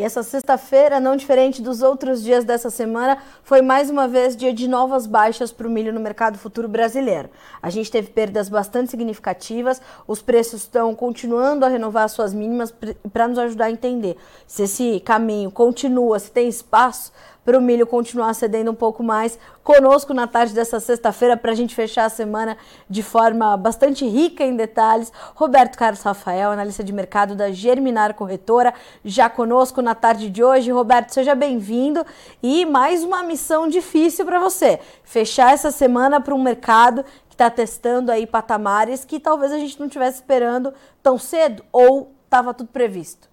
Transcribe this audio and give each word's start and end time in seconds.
E 0.00 0.02
essa 0.02 0.22
sexta-feira, 0.22 0.98
não 0.98 1.14
diferente 1.14 1.60
dos 1.60 1.82
outros 1.82 2.22
dias 2.22 2.42
dessa 2.42 2.70
semana, 2.70 3.18
foi 3.42 3.60
mais 3.60 3.90
uma 3.90 4.08
vez 4.08 4.34
dia 4.34 4.50
de 4.50 4.66
novas 4.66 5.06
baixas 5.06 5.52
para 5.52 5.68
o 5.68 5.70
milho 5.70 5.92
no 5.92 6.00
mercado 6.00 6.38
futuro 6.38 6.66
brasileiro. 6.66 7.28
A 7.60 7.68
gente 7.68 7.90
teve 7.90 8.08
perdas 8.08 8.48
bastante 8.48 8.90
significativas, 8.90 9.78
os 10.08 10.22
preços 10.22 10.62
estão 10.62 10.94
continuando 10.94 11.66
a 11.66 11.68
renovar 11.68 12.08
suas 12.08 12.32
mínimas 12.32 12.72
para 13.12 13.28
nos 13.28 13.36
ajudar 13.36 13.66
a 13.66 13.70
entender 13.70 14.16
se 14.46 14.62
esse 14.62 15.00
caminho 15.00 15.50
continua, 15.50 16.18
se 16.18 16.30
tem 16.30 16.48
espaço 16.48 17.12
para 17.44 17.58
o 17.58 17.60
milho 17.60 17.86
continuar 17.86 18.34
cedendo 18.34 18.70
um 18.70 18.74
pouco 18.74 19.02
mais. 19.02 19.38
Conosco 19.62 20.12
na 20.12 20.26
tarde 20.26 20.54
dessa 20.54 20.80
sexta-feira, 20.80 21.36
para 21.36 21.52
a 21.52 21.54
gente 21.54 21.74
fechar 21.74 22.04
a 22.04 22.08
semana 22.08 22.56
de 22.88 23.02
forma 23.02 23.56
bastante 23.56 24.06
rica 24.06 24.44
em 24.44 24.56
detalhes, 24.56 25.12
Roberto 25.34 25.76
Carlos 25.76 26.02
Rafael, 26.02 26.50
analista 26.50 26.82
de 26.82 26.92
mercado 26.92 27.34
da 27.34 27.50
Germinar 27.50 28.14
Corretora, 28.14 28.74
já 29.04 29.28
conosco 29.28 29.82
na 29.82 29.94
tarde 29.94 30.28
de 30.28 30.42
hoje. 30.42 30.70
Roberto, 30.70 31.10
seja 31.10 31.34
bem-vindo 31.34 32.04
e 32.42 32.64
mais 32.66 33.04
uma 33.04 33.22
missão 33.22 33.68
difícil 33.68 34.24
para 34.24 34.38
você: 34.38 34.80
fechar 35.04 35.52
essa 35.52 35.70
semana 35.70 36.20
para 36.20 36.34
um 36.34 36.42
mercado 36.42 37.04
que 37.28 37.34
está 37.34 37.50
testando 37.50 38.10
aí 38.10 38.26
patamares 38.26 39.04
que 39.04 39.18
talvez 39.18 39.52
a 39.52 39.58
gente 39.58 39.78
não 39.78 39.86
estivesse 39.86 40.16
esperando 40.16 40.72
tão 41.02 41.18
cedo 41.18 41.64
ou 41.72 42.12
estava 42.24 42.54
tudo 42.54 42.68
previsto. 42.68 43.28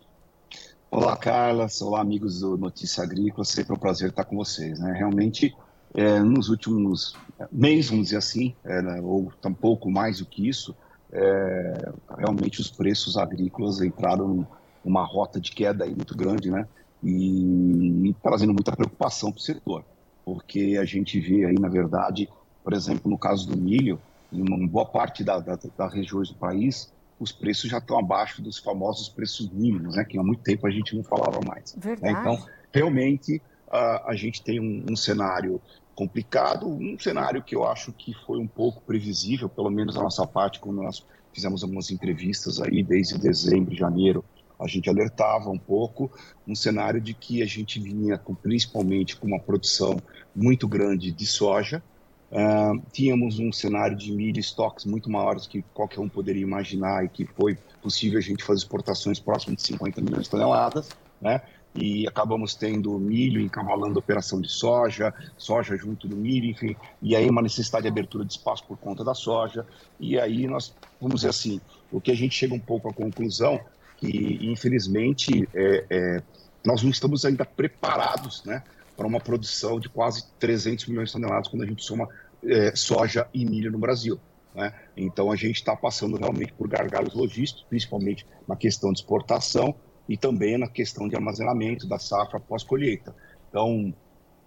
Olá, 0.90 1.18
Carla. 1.18 1.68
Olá, 1.82 2.00
amigos 2.00 2.40
do 2.40 2.58
Notícia 2.58 3.04
Agrícola. 3.04 3.44
Sempre 3.44 3.74
um 3.74 3.78
prazer 3.78 4.10
estar 4.10 4.24
com 4.24 4.38
vocês. 4.38 4.80
Né? 4.80 4.94
Realmente, 4.94 5.54
é, 5.94 6.20
nos 6.22 6.48
últimos 6.48 7.14
meses, 7.52 7.90
vamos 7.90 8.06
dizer 8.06 8.18
assim, 8.18 8.56
é, 8.64 8.82
né, 8.82 9.02
ou 9.02 9.30
tampouco 9.42 9.92
mais 9.92 10.20
do 10.20 10.26
que 10.26 10.48
isso, 10.48 10.74
é, 11.12 11.92
realmente 12.18 12.62
os 12.62 12.72
preços 12.72 13.18
agrícolas 13.18 13.82
entraram 13.82 14.48
numa 14.84 15.04
rota 15.04 15.42
de 15.42 15.52
queda 15.52 15.84
aí 15.84 15.94
muito 15.94 16.16
grande, 16.16 16.50
né? 16.50 16.66
E, 17.04 18.10
e 18.10 18.16
trazendo 18.24 18.54
muita 18.54 18.72
preocupação 18.72 19.30
para 19.32 19.40
o 19.40 19.42
setor, 19.42 19.84
porque 20.24 20.78
a 20.80 20.86
gente 20.86 21.20
vê 21.20 21.46
aí, 21.46 21.56
na 21.60 21.68
verdade, 21.68 22.30
por 22.64 22.74
exemplo, 22.74 23.12
no 23.12 23.18
caso 23.18 23.48
do 23.48 23.58
milho, 23.58 24.00
em 24.32 24.42
uma 24.42 24.66
boa 24.68 24.86
parte 24.86 25.24
da, 25.24 25.40
da, 25.40 25.60
das 25.78 25.94
regiões 25.94 26.30
do 26.30 26.36
país, 26.36 26.92
os 27.20 27.32
preços 27.32 27.70
já 27.70 27.80
estão 27.80 27.98
abaixo 27.98 28.42
dos 28.42 28.58
famosos 28.58 29.10
preços 29.10 29.50
mínimos, 29.50 29.96
né, 29.96 30.04
que 30.04 30.18
há 30.18 30.24
muito 30.24 30.44
tempo 30.44 30.68
a 30.68 30.72
gente 30.72 30.96
não 30.96 31.04
falava 31.04 31.40
mais. 31.46 31.76
Né? 31.76 31.96
Então, 32.04 32.44
realmente, 32.72 33.42
a, 33.70 34.12
a 34.12 34.16
gente 34.16 34.44
tem 34.44 34.60
um, 34.60 34.86
um, 34.92 34.96
cenário 34.96 35.62
complicado, 35.96 36.68
um 36.68 36.98
cenário 37.00 37.42
que 37.42 37.56
eu 37.56 37.68
acho 37.68 37.92
que 37.92 38.14
foi 38.26 38.40
um 38.40 38.48
pouco 38.48 38.82
previsível, 38.82 39.50
pelo 39.50 39.70
menos 39.70 39.96
da 39.96 40.02
nossa 40.02 40.26
parte, 40.28 40.60
quando 40.60 40.82
nós 40.82 41.04
fizemos 41.34 41.64
algumas 41.64 41.92
entrevistas 41.92 42.62
aí 42.62 42.84
desde 42.84 43.18
dezembro, 43.18 43.76
janeiro, 43.76 44.24
a 44.60 44.68
gente 44.68 44.90
alertava 44.90 45.50
um 45.50 45.58
pouco 45.58 46.12
um 46.48 46.56
cenário 46.56 47.00
de 47.00 47.14
que 47.14 47.44
a 47.44 47.46
gente 47.46 47.80
vinha 47.80 48.18
com, 48.18 48.34
principalmente 48.34 49.16
com 49.16 49.28
uma 49.28 49.40
produção 49.40 49.98
muito 50.36 50.68
grande 50.68 51.12
de 51.12 51.26
soja, 51.28 51.82
Uh, 52.30 52.82
tínhamos 52.92 53.40
um 53.40 53.54
cenário 53.54 53.96
de 53.96 54.12
milho 54.12 54.40
estoques 54.40 54.84
muito 54.84 55.10
maiores 55.10 55.48
que 55.48 55.62
qualquer 55.74 56.02
um 56.02 56.10
poderia 56.10 56.42
imaginar 56.42 57.06
e 57.06 57.08
que 57.08 57.26
foi 57.26 57.58
possível 57.82 58.20
a 58.20 58.22
gente 58.22 58.44
fazer 58.44 58.60
exportações 58.60 59.18
próximas 59.18 59.62
de 59.62 59.68
50 59.68 60.02
milhões 60.02 60.24
de 60.24 60.30
toneladas, 60.30 60.90
né? 61.22 61.42
E 61.74 62.08
acabamos 62.08 62.56
tendo 62.56 62.98
milho 63.00 63.40
encavalando 63.40 63.98
a 63.98 64.00
operação 64.00 64.42
de 64.42 64.50
soja, 64.50 65.14
soja 65.38 65.78
junto 65.78 66.08
do 66.08 66.18
milho, 66.18 66.50
enfim, 66.50 66.76
e 67.02 67.16
aí 67.16 67.30
uma 67.30 67.42
necessidade 67.42 67.84
de 67.84 67.90
abertura 67.90 68.26
de 68.26 68.34
espaço 68.34 68.66
por 68.66 68.78
conta 68.78 69.04
da 69.04 69.14
soja. 69.14 69.66
E 70.00 70.20
aí 70.20 70.48
nós, 70.48 70.76
vamos 71.00 71.18
dizer 71.18 71.30
assim, 71.30 71.62
o 71.92 72.02
que 72.02 72.12
a 72.12 72.16
gente 72.16 72.36
chega 72.36 72.54
um 72.54 72.60
pouco 72.60 72.90
à 72.90 72.94
conclusão 72.94 73.60
que, 73.98 74.40
infelizmente, 74.42 75.48
é, 75.54 75.86
é, 75.90 76.24
nós 76.66 76.84
não 76.84 76.90
estamos 76.90 77.26
ainda 77.26 77.46
preparados, 77.46 78.44
né? 78.44 78.64
Para 78.98 79.08
uma 79.08 79.20
produção 79.20 79.80
de 79.80 79.88
quase 79.88 80.26
300 80.40 80.88
milhões 80.88 81.10
de 81.10 81.14
toneladas 81.14 81.48
quando 81.48 81.62
a 81.62 81.68
gente 81.68 81.84
soma 81.84 82.10
é, 82.44 82.76
soja 82.76 83.30
e 83.34 83.46
milho 83.46 83.72
no 83.72 83.78
Brasil. 83.78 84.20
Né? 84.54 84.74
Então 84.98 85.32
a 85.32 85.36
gente 85.36 85.58
está 85.58 85.76
passando 85.76 86.18
realmente 86.18 86.52
por 86.52 86.68
gargalos 86.68 87.14
logísticos, 87.14 87.64
principalmente 87.70 88.26
na 88.48 88.56
questão 88.56 88.92
de 88.92 89.00
exportação 89.00 89.76
e 90.10 90.18
também 90.18 90.58
na 90.58 90.68
questão 90.68 91.08
de 91.08 91.16
armazenamento 91.16 91.88
da 91.88 92.00
safra 92.00 92.40
pós-colheita. 92.40 93.16
Então, 93.50 93.94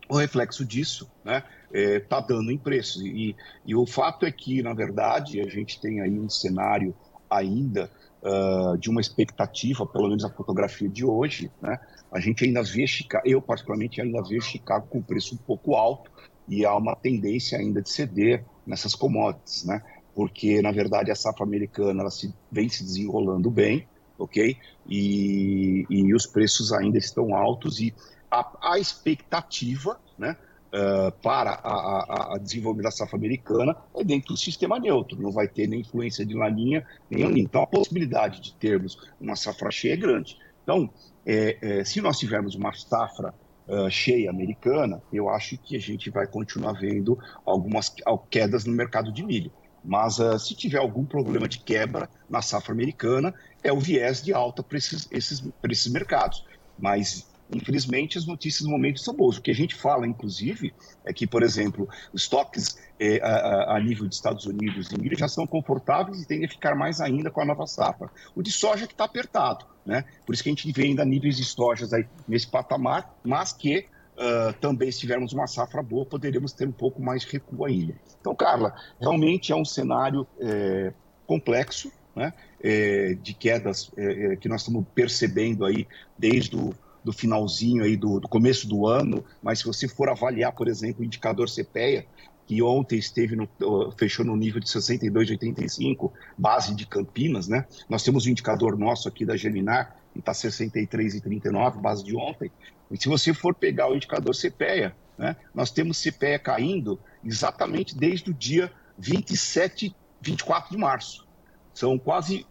o 0.09 0.17
reflexo 0.17 0.65
disso 0.65 1.11
está 1.19 1.31
né, 1.31 1.45
é, 1.73 2.01
tá 2.01 2.21
dando 2.21 2.51
em 2.51 2.59
preços. 2.59 3.03
E, 3.03 3.37
e, 3.65 3.75
o 3.77 3.87
fato 3.87 4.27
é 4.27 4.33
que, 4.33 4.63
na 4.63 4.75
verdade, 4.75 5.41
a 5.41 5.49
gente 5.49 5.81
tem 5.81 6.01
aí 6.01 6.19
um 6.19 6.29
cenário 6.29 6.95
ainda 7.29 7.91
uh, 8.23 8.77
de 8.79 8.91
uma 8.91 9.01
expectativa, 9.01 9.87
pelo 9.87 10.09
menos 10.09 10.25
a 10.25 10.31
fotografia 10.31 10.89
de 10.89 11.05
hoje, 11.05 11.51
né, 11.63 11.79
a 12.13 12.19
gente 12.19 12.45
ainda 12.45 12.63
vê 12.63 12.87
Chicago, 12.87 13.27
eu 13.27 13.41
particularmente 13.41 14.01
ainda 14.01 14.23
vejo 14.23 14.43
Chicago 14.43 14.87
com 14.89 15.01
preço 15.01 15.35
um 15.35 15.39
pouco 15.39 15.75
alto 15.75 16.11
e 16.49 16.65
há 16.65 16.75
uma 16.77 16.97
tendência 16.97 17.59
ainda 17.59 17.81
de 17.81 17.89
ceder 17.89 18.45
nessas 18.67 18.95
commodities, 18.95 19.65
né? 19.65 19.81
Porque 20.15 20.61
na 20.61 20.73
verdade 20.73 21.11
a 21.11 21.15
safra 21.15 21.45
americana 21.45 22.03
ela 22.03 22.11
se, 22.11 22.35
vem 22.51 22.69
se 22.69 22.83
desenrolando 22.83 23.51
bem, 23.51 23.87
ok? 24.19 24.57
E, 24.89 25.87
e 25.89 26.15
os 26.15 26.27
preços 26.27 26.73
ainda 26.73 26.99
estão 26.99 27.35
altos 27.35 27.81
e 27.81 27.95
a, 28.31 28.73
a 28.73 28.79
expectativa, 28.79 30.01
né? 30.19 30.37
Uh, 30.73 31.11
para 31.21 31.51
a, 31.51 31.73
a, 31.73 32.35
a, 32.37 32.39
desenvolvimento 32.39 32.85
da 32.85 32.93
safra 32.93 33.17
americana 33.17 33.77
é 33.93 34.05
dentro 34.05 34.35
do 34.35 34.37
sistema 34.37 34.79
neutro, 34.79 35.21
não 35.21 35.33
vai 35.33 35.49
ter 35.49 35.67
nem 35.67 35.81
influência 35.81 36.25
de 36.25 36.33
laninha, 36.33 36.87
nem. 37.11 37.41
Então, 37.41 37.61
a 37.61 37.67
possibilidade 37.67 38.41
de 38.41 38.55
termos 38.55 38.97
uma 39.21 39.35
safra 39.35 39.69
cheia 39.73 39.95
é 39.95 39.97
grande. 39.97 40.39
Então, 40.71 40.89
é, 41.27 41.59
é, 41.61 41.85
se 41.85 42.01
nós 42.01 42.17
tivermos 42.17 42.55
uma 42.55 42.73
safra 42.73 43.35
uh, 43.67 43.91
cheia 43.91 44.31
americana, 44.31 45.03
eu 45.13 45.29
acho 45.29 45.59
que 45.59 45.75
a 45.75 45.81
gente 45.81 46.11
vai 46.11 46.29
continuar 46.29 46.75
vendo 46.75 47.19
algumas 47.45 47.93
quedas 48.31 48.65
no 48.65 48.73
mercado 48.73 49.13
de 49.13 49.25
milho. 49.25 49.51
Mas 49.85 50.21
uh, 50.21 50.39
se 50.39 50.55
tiver 50.55 50.79
algum 50.79 51.05
problema 51.05 51.49
de 51.49 51.59
quebra 51.59 52.09
na 52.29 52.41
safra 52.41 52.73
americana, 52.73 53.35
é 53.65 53.73
o 53.73 53.81
viés 53.81 54.23
de 54.23 54.33
alta 54.33 54.63
para 54.63 54.79
esses, 54.79 55.09
esses, 55.11 55.43
esses 55.69 55.93
mercados. 55.93 56.47
Mas 56.79 57.29
infelizmente, 57.55 58.19
as 58.19 58.27
notícias 58.27 58.65
no 58.65 58.71
momento 58.71 59.01
são 59.01 59.15
boas. 59.15 59.37
O 59.37 59.43
que 59.43 59.51
a 59.51 59.55
gente 59.55 59.75
fala, 59.75 60.07
inclusive, 60.07 60.73
é 61.05 61.13
que, 61.13 61.27
por 61.27 61.43
exemplo, 61.43 61.89
os 62.13 62.23
estoques 62.23 62.79
é, 62.99 63.21
a, 63.23 63.77
a, 63.77 63.81
nível 63.81 64.07
de 64.07 64.15
Estados 64.15 64.47
Unidos 64.47 64.91
e 64.91 65.01
milho 65.01 65.19
já 65.19 65.29
são 65.29 65.47
confortáveis 65.47 66.23
e 66.23 66.27
tendem 66.27 66.47
a 66.47 66.49
ficar 66.49 66.75
mais 66.75 67.01
ainda 67.01 67.31
com 67.31 67.41
a 67.41 67.45
nova 67.45 67.67
safra. 67.67 68.11
O 68.35 68.43
de 68.43 68.53
soja 68.53 68.87
que 68.87 68.93
está 68.93 69.05
apertado, 69.05 69.65
né? 69.85 70.05
Por 70.25 70.35
isso 70.35 70.43
que 70.43 70.49
a 70.49 70.53
gente 70.53 70.71
vê 70.73 70.85
ainda 70.85 71.05
níveis 71.05 71.37
de 71.37 71.45
sojas 71.45 71.93
aí 71.93 72.07
nesse 72.29 72.47
patamar, 72.47 73.15
mas 73.25 73.53
que 73.53 73.87
uh, 74.17 74.53
também, 74.61 74.93
se 74.93 75.01
tivermos 75.01 75.33
uma 75.33 75.47
safra 75.47 75.83
boa, 75.83 76.05
poderemos 76.05 76.53
ter 76.53 76.69
um 76.69 76.73
pouco 76.73 77.03
mais 77.03 77.23
de 77.23 77.33
recuo 77.33 77.65
ainda. 77.65 77.95
Então, 78.21 78.35
Carla, 78.35 78.75
realmente 79.01 79.51
é 79.51 79.57
um 79.57 79.65
cenário 79.65 80.27
é, 80.39 80.93
complexo, 81.27 81.91
né? 82.15 82.33
É, 82.63 83.15
de 83.15 83.33
quedas 83.33 83.91
é, 83.97 84.33
é 84.33 84.37
que 84.37 84.49
nós 84.49 84.61
estamos 84.61 84.85
percebendo 84.95 85.65
aí 85.65 85.87
desde 86.19 86.55
o 86.55 86.75
do 87.05 87.13
finalzinho 87.13 87.83
aí 87.83 87.97
do, 87.97 88.21
do, 88.21 88.29
começo 88.29 88.69
do 88.69 88.87
ano, 88.87 89.25
mas 89.43 89.61
se 89.61 89.65
você 89.65 89.89
for 89.89 90.09
avaliar, 90.09 90.53
por 90.53 90.69
exemplo, 90.69 91.03
o 91.03 91.05
indicador 91.05 91.49
CPEA, 91.49 92.07
que 92.47 92.63
ontem 92.63 92.99
esteve 92.99 93.37
no, 93.37 93.49
fechou 93.97 94.25
no 94.25 94.37
nível 94.37 94.61
de 94.61 94.67
62,85, 94.67 96.11
base 96.37 96.75
de 96.75 96.85
Campinas, 96.85 97.47
né? 97.47 97.65
Nós 97.89 98.03
temos 98.03 98.25
o 98.25 98.29
um 98.29 98.33
indicador 98.33 98.77
nosso 98.77 99.09
aqui 99.09 99.25
da 99.25 99.37
Geminar, 99.37 99.97
que 100.13 100.19
está 100.19 100.33
63,39, 100.33 101.81
base 101.81 102.03
de 102.05 102.17
ontem. 102.17 102.51
E 102.91 102.97
se 102.97 103.09
você 103.09 103.33
for 103.33 103.55
pegar 103.55 103.89
o 103.89 103.95
indicador 103.95 104.35
CPEA, 104.35 104.95
né? 105.21 105.37
Nós 105.55 105.71
temos 105.71 106.03
CPEA 106.03 106.39
caindo 106.39 106.99
exatamente 107.23 107.95
desde 107.95 108.31
o 108.31 108.35
dia 108.35 108.73
27, 108.97 109.95
24 110.19 110.71
de 110.71 110.79
março. 110.79 111.29
São 111.75 111.99
quase 111.99 112.47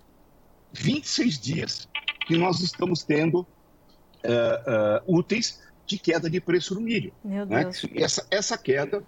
26 0.74 1.40
dias 1.40 1.90
que 2.28 2.38
nós 2.38 2.62
estamos 2.62 3.02
tendo 3.02 3.46
uh, 4.26 5.12
uh, 5.12 5.18
úteis 5.18 5.62
de 5.86 5.98
queda 5.98 6.30
de 6.30 6.40
preço 6.40 6.76
no 6.76 6.82
milho. 6.82 7.12
Meu 7.24 7.46
né? 7.46 7.64
Deus. 7.64 7.86
Essa, 7.96 8.28
essa 8.30 8.58
queda, 8.58 9.04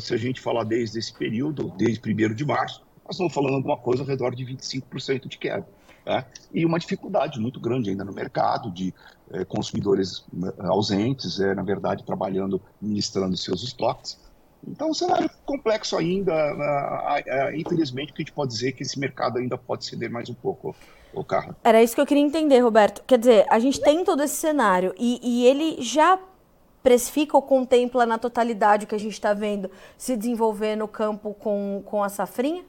se 0.00 0.12
a 0.12 0.16
gente 0.16 0.40
falar 0.40 0.64
desde 0.64 0.98
esse 0.98 1.12
período, 1.12 1.72
desde 1.76 2.00
1 2.00 2.34
de 2.34 2.44
março, 2.44 2.82
nós 3.04 3.14
estamos 3.14 3.32
falando 3.32 3.50
de 3.50 3.56
alguma 3.56 3.78
coisa 3.78 4.02
ao 4.02 4.06
redor 4.06 4.34
de 4.34 4.44
25% 4.44 5.28
de 5.28 5.38
queda. 5.38 5.66
Né? 6.04 6.24
E 6.52 6.64
uma 6.64 6.78
dificuldade 6.78 7.40
muito 7.40 7.58
grande 7.58 7.90
ainda 7.90 8.04
no 8.04 8.12
mercado 8.12 8.70
de 8.70 8.92
eh, 9.30 9.44
consumidores 9.44 10.24
ausentes, 10.60 11.40
eh, 11.40 11.52
na 11.52 11.62
verdade, 11.62 12.04
trabalhando, 12.04 12.62
ministrando 12.80 13.36
seus 13.36 13.64
estoques. 13.64 14.18
Então, 14.66 14.90
um 14.90 14.94
cenário 14.94 15.28
complexo 15.44 15.96
ainda. 15.96 16.32
Uh, 16.32 17.50
uh, 17.50 17.56
infelizmente, 17.56 18.10
o 18.10 18.14
que 18.14 18.22
a 18.22 18.24
gente 18.24 18.32
pode 18.32 18.52
dizer 18.52 18.68
é 18.68 18.72
que 18.72 18.82
esse 18.82 18.98
mercado 18.98 19.38
ainda 19.38 19.56
pode 19.56 19.84
ceder 19.84 20.10
mais 20.10 20.28
um 20.28 20.34
pouco 20.34 20.74
o. 21.22 21.56
Era 21.64 21.82
isso 21.82 21.94
que 21.94 22.00
eu 22.00 22.06
queria 22.06 22.22
entender, 22.22 22.60
Roberto. 22.60 23.02
Quer 23.06 23.18
dizer, 23.18 23.46
a 23.48 23.58
gente 23.58 23.80
tem 23.80 24.04
todo 24.04 24.22
esse 24.22 24.34
cenário 24.34 24.94
e, 24.98 25.20
e 25.22 25.46
ele 25.46 25.82
já 25.82 26.18
precifica 26.82 27.36
ou 27.36 27.42
contempla 27.42 28.06
na 28.06 28.16
totalidade 28.16 28.84
o 28.84 28.88
que 28.88 28.94
a 28.94 28.98
gente 28.98 29.14
está 29.14 29.34
vendo 29.34 29.70
se 29.98 30.16
desenvolver 30.16 30.76
no 30.76 30.86
campo 30.86 31.34
com, 31.34 31.82
com 31.84 32.02
a 32.02 32.08
safrinha? 32.08 32.64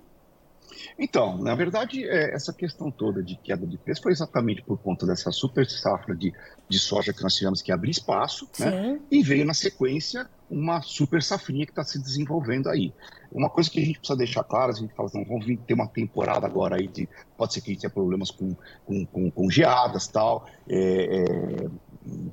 Então, 0.98 1.38
na 1.38 1.56
verdade, 1.56 2.04
é, 2.08 2.34
essa 2.34 2.54
questão 2.54 2.90
toda 2.92 3.22
de 3.24 3.36
queda 3.38 3.66
de 3.66 3.78
preço 3.78 4.02
foi 4.02 4.12
exatamente 4.12 4.62
por 4.62 4.78
conta 4.78 5.06
dessa 5.06 5.32
super 5.32 5.66
safra 5.66 6.16
de, 6.16 6.34
de 6.68 6.80
soja 6.80 7.14
que 7.14 7.22
nós 7.22 7.36
tivemos 7.36 7.62
que 7.62 7.72
abrir 7.72 7.92
espaço, 7.92 8.50
né? 8.60 9.00
E 9.12 9.22
veio 9.24 9.46
na 9.46 9.54
sequência 9.54 10.28
uma 10.50 10.82
super 10.82 11.22
safrinha 11.22 11.66
que 11.66 11.72
está 11.72 11.84
se 11.84 12.02
desenvolvendo 12.02 12.70
aí. 12.70 12.94
Uma 13.32 13.50
coisa 13.50 13.70
que 13.70 13.80
a 13.82 13.86
gente 13.86 14.00
precisa 14.00 14.18
deixar 14.18 14.44
claro, 14.44 14.72
a 14.72 14.76
gente 14.76 14.94
fala 14.94 15.10
assim, 15.10 15.24
vamos 15.26 15.46
ter 15.66 15.74
uma 15.74 15.88
temporada 15.88 16.46
agora 16.46 16.78
aí 16.78 16.88
de, 16.88 17.08
pode 17.38 17.54
ser 17.54 17.62
que 17.62 17.72
a 17.72 17.74
gente 17.74 17.82
tenha 17.82 17.92
problemas 17.92 18.32
com, 18.32 18.56
com, 18.86 19.06
com, 19.06 19.30
com 19.30 19.50
geadas 19.50 20.08
tal, 20.08 20.48
é, 20.68 20.78
é, 20.78 21.68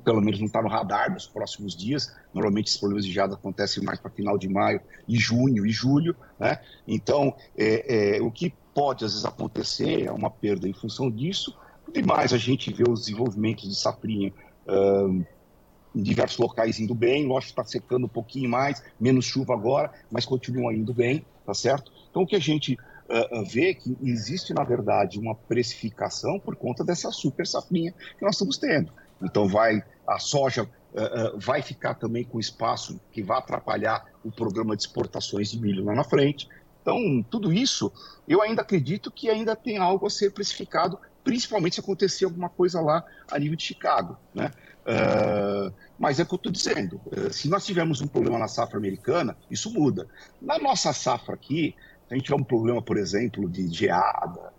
pelo 0.03 0.21
menos 0.21 0.39
não 0.39 0.47
está 0.47 0.61
no 0.61 0.67
radar 0.67 1.11
nos 1.11 1.27
próximos 1.27 1.75
dias. 1.75 2.15
Normalmente 2.33 2.67
esses 2.67 2.79
problemas 2.79 3.05
de 3.05 3.11
geada 3.11 3.35
acontecem 3.35 3.83
mais 3.83 3.99
para 3.99 4.11
final 4.11 4.37
de 4.37 4.47
maio 4.47 4.81
e 5.07 5.17
junho 5.17 5.65
e 5.65 5.71
julho, 5.71 6.15
né? 6.39 6.59
Então, 6.87 7.35
é, 7.57 8.17
é, 8.17 8.21
o 8.21 8.31
que 8.31 8.53
pode 8.73 9.05
às 9.05 9.11
vezes 9.11 9.25
acontecer 9.25 10.03
é 10.03 10.11
uma 10.11 10.29
perda 10.29 10.67
em 10.67 10.73
função 10.73 11.09
disso. 11.09 11.57
Demais 11.93 12.33
a 12.33 12.37
gente 12.37 12.73
vê 12.73 12.83
os 12.89 13.01
desenvolvimentos 13.01 13.69
de 13.69 13.75
safrinha 13.75 14.33
uh, 14.67 15.25
em 15.95 16.03
diversos 16.03 16.37
locais 16.37 16.79
indo 16.79 16.93
bem, 16.93 17.25
lógico 17.25 17.51
está 17.51 17.63
secando 17.63 18.05
um 18.05 18.09
pouquinho 18.09 18.49
mais, 18.49 18.83
menos 18.99 19.23
chuva 19.25 19.53
agora, 19.53 19.93
mas 20.11 20.25
continuam 20.25 20.73
indo 20.73 20.93
bem, 20.93 21.25
tá 21.45 21.53
certo? 21.53 21.91
Então 22.09 22.23
o 22.23 22.27
que 22.27 22.35
a 22.35 22.39
gente 22.39 22.73
uh, 22.73 23.45
vê 23.45 23.69
é 23.69 23.73
que 23.73 23.97
existe, 24.03 24.53
na 24.53 24.63
verdade, 24.63 25.19
uma 25.19 25.35
precificação 25.35 26.39
por 26.39 26.55
conta 26.55 26.83
dessa 26.83 27.11
super 27.11 27.47
safrinha 27.47 27.93
que 28.17 28.25
nós 28.25 28.35
estamos 28.35 28.57
tendo. 28.57 28.91
Então 29.21 29.47
vai 29.47 29.83
a 30.07 30.19
soja 30.19 30.63
uh, 30.63 30.65
uh, 31.35 31.39
vai 31.39 31.61
ficar 31.61 31.95
também 31.95 32.23
com 32.23 32.39
espaço 32.39 32.99
que 33.11 33.23
vai 33.23 33.37
atrapalhar 33.37 34.05
o 34.23 34.31
programa 34.31 34.75
de 34.75 34.83
exportações 34.83 35.51
de 35.51 35.59
milho 35.59 35.83
lá 35.83 35.93
na 35.93 36.03
frente. 36.03 36.47
Então 36.81 37.23
tudo 37.29 37.51
isso 37.51 37.91
eu 38.27 38.41
ainda 38.41 38.61
acredito 38.61 39.11
que 39.11 39.29
ainda 39.29 39.55
tem 39.55 39.77
algo 39.77 40.05
a 40.05 40.09
ser 40.09 40.31
precificado, 40.31 40.99
principalmente 41.23 41.75
se 41.75 41.81
acontecer 41.81 42.25
alguma 42.25 42.49
coisa 42.49 42.79
lá 42.81 43.03
a 43.29 43.39
nível 43.39 43.57
de 43.57 43.63
Chicago, 43.63 44.17
né? 44.33 44.51
Uh, 44.85 45.73
mas 45.97 46.19
é 46.19 46.23
o 46.23 46.25
que 46.27 46.33
eu 46.33 46.37
estou 46.37 46.51
dizendo. 46.51 47.01
se 47.31 47.49
nós 47.49 47.65
tivermos 47.65 48.01
um 48.01 48.07
problema 48.07 48.37
na 48.37 48.47
safra 48.47 48.77
americana, 48.77 49.35
isso 49.49 49.73
muda. 49.73 50.07
Na 50.39 50.59
nossa 50.59 50.93
safra 50.93 51.33
aqui, 51.33 51.73
a 52.11 52.13
gente 52.13 52.25
tiver 52.25 52.35
um 52.35 52.43
problema, 52.43 52.81
por 52.83 52.97
exemplo, 52.97 53.49
de 53.49 53.67
geada, 53.67 54.53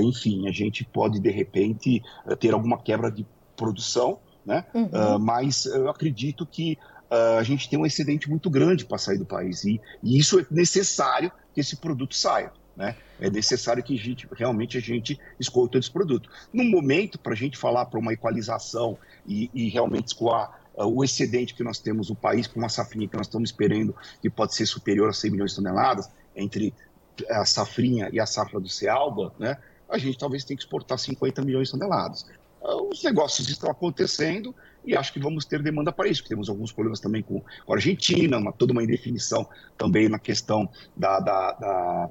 enfim, 0.00 0.46
a 0.46 0.52
gente 0.52 0.84
pode 0.84 1.18
de 1.18 1.30
repente 1.30 2.02
ter 2.38 2.52
alguma 2.52 2.82
quebra 2.82 3.10
de 3.10 3.24
produção, 3.62 4.18
né? 4.44 4.64
Uhum. 4.74 4.86
Uh, 4.86 5.18
mas 5.20 5.66
eu 5.66 5.88
acredito 5.88 6.44
que 6.44 6.76
uh, 7.10 7.38
a 7.38 7.42
gente 7.42 7.68
tem 7.68 7.78
um 7.78 7.86
excedente 7.86 8.28
muito 8.28 8.50
grande 8.50 8.84
para 8.84 8.98
sair 8.98 9.18
do 9.18 9.24
país 9.24 9.64
e, 9.64 9.80
e, 10.02 10.18
isso 10.18 10.40
é 10.40 10.46
necessário 10.50 11.30
que 11.54 11.60
esse 11.60 11.76
produto 11.76 12.14
saia. 12.14 12.52
Né? 12.76 12.96
É 13.20 13.30
necessário 13.30 13.82
que 13.82 13.94
a 13.94 14.02
gente, 14.02 14.26
realmente 14.32 14.78
a 14.78 14.80
gente 14.80 15.20
escolha 15.38 15.78
esse 15.78 15.90
produto. 15.90 16.28
No 16.52 16.64
momento, 16.64 17.18
para 17.18 17.34
a 17.34 17.36
gente 17.36 17.56
falar 17.56 17.84
para 17.86 18.00
uma 18.00 18.14
equalização 18.14 18.98
e, 19.26 19.50
e 19.54 19.68
realmente 19.68 20.08
escoar 20.08 20.60
uh, 20.74 20.86
o 20.86 21.04
excedente 21.04 21.54
que 21.54 21.62
nós 21.62 21.78
temos 21.78 22.08
no 22.08 22.16
país, 22.16 22.46
com 22.46 22.58
uma 22.58 22.68
safrinha 22.68 23.06
que 23.06 23.16
nós 23.16 23.26
estamos 23.26 23.50
esperando 23.50 23.94
que 24.20 24.28
pode 24.28 24.54
ser 24.54 24.66
superior 24.66 25.08
a 25.08 25.12
100 25.12 25.30
milhões 25.30 25.50
de 25.50 25.56
toneladas, 25.56 26.10
entre 26.34 26.74
a 27.30 27.44
safrinha 27.44 28.08
e 28.12 28.18
a 28.18 28.26
safra 28.26 28.58
do 28.58 28.68
Cealba, 28.68 29.32
né? 29.38 29.58
a 29.88 29.98
gente 29.98 30.18
talvez 30.18 30.42
tenha 30.42 30.56
que 30.56 30.62
exportar 30.62 30.98
50 30.98 31.42
milhões 31.42 31.68
de 31.68 31.78
toneladas 31.78 32.26
os 32.62 33.02
negócios 33.02 33.48
estão 33.48 33.70
acontecendo 33.70 34.54
e 34.84 34.96
acho 34.96 35.12
que 35.12 35.18
vamos 35.18 35.44
ter 35.44 35.62
demanda 35.62 35.92
para 35.92 36.08
isso. 36.08 36.24
Temos 36.26 36.48
alguns 36.48 36.72
problemas 36.72 37.00
também 37.00 37.22
com, 37.22 37.42
a 37.68 37.74
Argentina, 37.74 38.38
uma, 38.38 38.52
toda 38.52 38.72
uma 38.72 38.82
indefinição 38.82 39.48
também 39.76 40.08
na 40.08 40.18
questão 40.18 40.68
da, 40.96 41.20
da, 41.20 41.52
da 41.52 42.10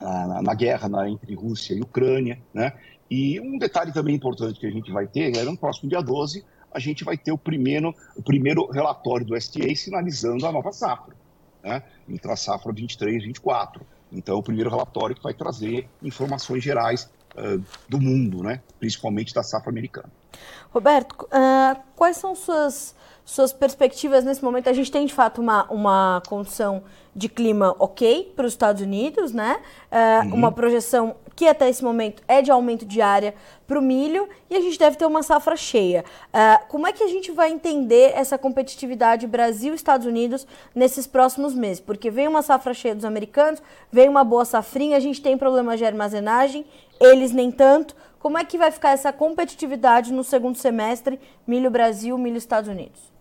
na, 0.00 0.42
na, 0.42 0.54
guerra 0.54 0.88
na, 0.88 1.08
entre 1.08 1.34
Rússia 1.34 1.74
e 1.74 1.80
Ucrânia, 1.80 2.40
né? 2.54 2.72
E 3.10 3.40
um 3.40 3.58
detalhe 3.58 3.92
também 3.92 4.14
importante 4.14 4.60
que 4.60 4.66
a 4.66 4.70
gente 4.70 4.92
vai 4.92 5.06
ter 5.06 5.36
é 5.36 5.42
no 5.42 5.56
próximo 5.56 5.88
dia 5.88 6.00
12 6.00 6.44
a 6.70 6.78
gente 6.78 7.02
vai 7.02 7.16
ter 7.16 7.32
o 7.32 7.38
primeiro, 7.38 7.94
o 8.14 8.22
primeiro 8.22 8.70
relatório 8.70 9.24
do 9.24 9.34
STA 9.36 9.74
sinalizando 9.74 10.46
a 10.46 10.52
nova 10.52 10.70
safra, 10.72 11.14
né? 11.62 11.82
Entre 12.08 12.30
a 12.30 12.36
safra 12.36 12.72
23 12.72 13.22
e 13.22 13.26
24. 13.26 13.84
Então, 14.12 14.38
o 14.38 14.42
primeiro 14.42 14.70
relatório 14.70 15.14
que 15.16 15.22
vai 15.22 15.34
trazer 15.34 15.88
informações 16.02 16.62
gerais 16.62 17.10
uh, 17.38 17.62
do 17.88 18.00
mundo, 18.00 18.42
né? 18.42 18.60
principalmente 18.78 19.32
da 19.32 19.42
safra 19.42 19.70
americana. 19.70 20.10
Roberto, 20.70 21.22
uh, 21.22 21.80
quais 21.96 22.16
são 22.16 22.34
suas, 22.34 22.94
suas 23.24 23.52
perspectivas 23.52 24.24
nesse 24.24 24.44
momento? 24.44 24.68
A 24.68 24.72
gente 24.72 24.90
tem 24.90 25.06
de 25.06 25.14
fato 25.14 25.40
uma, 25.40 25.64
uma 25.70 26.22
condição 26.28 26.82
de 27.14 27.28
clima 27.28 27.74
ok 27.78 28.32
para 28.36 28.46
os 28.46 28.52
Estados 28.52 28.82
Unidos, 28.82 29.32
né? 29.32 29.60
Uh, 29.90 30.26
uhum. 30.28 30.34
Uma 30.34 30.52
projeção 30.52 31.16
que 31.34 31.46
até 31.46 31.68
esse 31.68 31.82
momento 31.82 32.22
é 32.28 32.42
de 32.42 32.50
aumento 32.50 32.84
de 32.84 33.00
área 33.00 33.34
para 33.66 33.78
o 33.78 33.82
milho 33.82 34.28
e 34.50 34.56
a 34.56 34.60
gente 34.60 34.78
deve 34.78 34.96
ter 34.96 35.06
uma 35.06 35.22
safra 35.22 35.56
cheia. 35.56 36.04
Uh, 36.28 36.66
como 36.68 36.86
é 36.86 36.92
que 36.92 37.02
a 37.02 37.08
gente 37.08 37.32
vai 37.32 37.50
entender 37.50 38.12
essa 38.14 38.36
competitividade 38.36 39.26
Brasil-Estados 39.26 40.06
Unidos 40.06 40.46
nesses 40.74 41.06
próximos 41.06 41.54
meses? 41.54 41.80
Porque 41.80 42.10
vem 42.10 42.28
uma 42.28 42.42
safra 42.42 42.74
cheia 42.74 42.94
dos 42.94 43.04
americanos, 43.04 43.62
vem 43.90 44.08
uma 44.08 44.22
boa 44.22 44.44
safrinha, 44.44 44.96
a 44.96 45.00
gente 45.00 45.22
tem 45.22 45.36
problemas 45.36 45.78
de 45.78 45.84
armazenagem, 45.84 46.64
eles 47.00 47.32
nem 47.32 47.50
tanto. 47.50 47.94
Como 48.18 48.36
é 48.36 48.44
que 48.44 48.58
vai 48.58 48.70
ficar 48.70 48.90
essa 48.90 49.12
competitividade 49.12 50.12
no 50.12 50.24
segundo 50.24 50.56
semestre, 50.56 51.20
milho 51.46 51.70
Brasil, 51.70 52.18
milho 52.18 52.36
Estados 52.36 52.68
Unidos? 52.68 53.12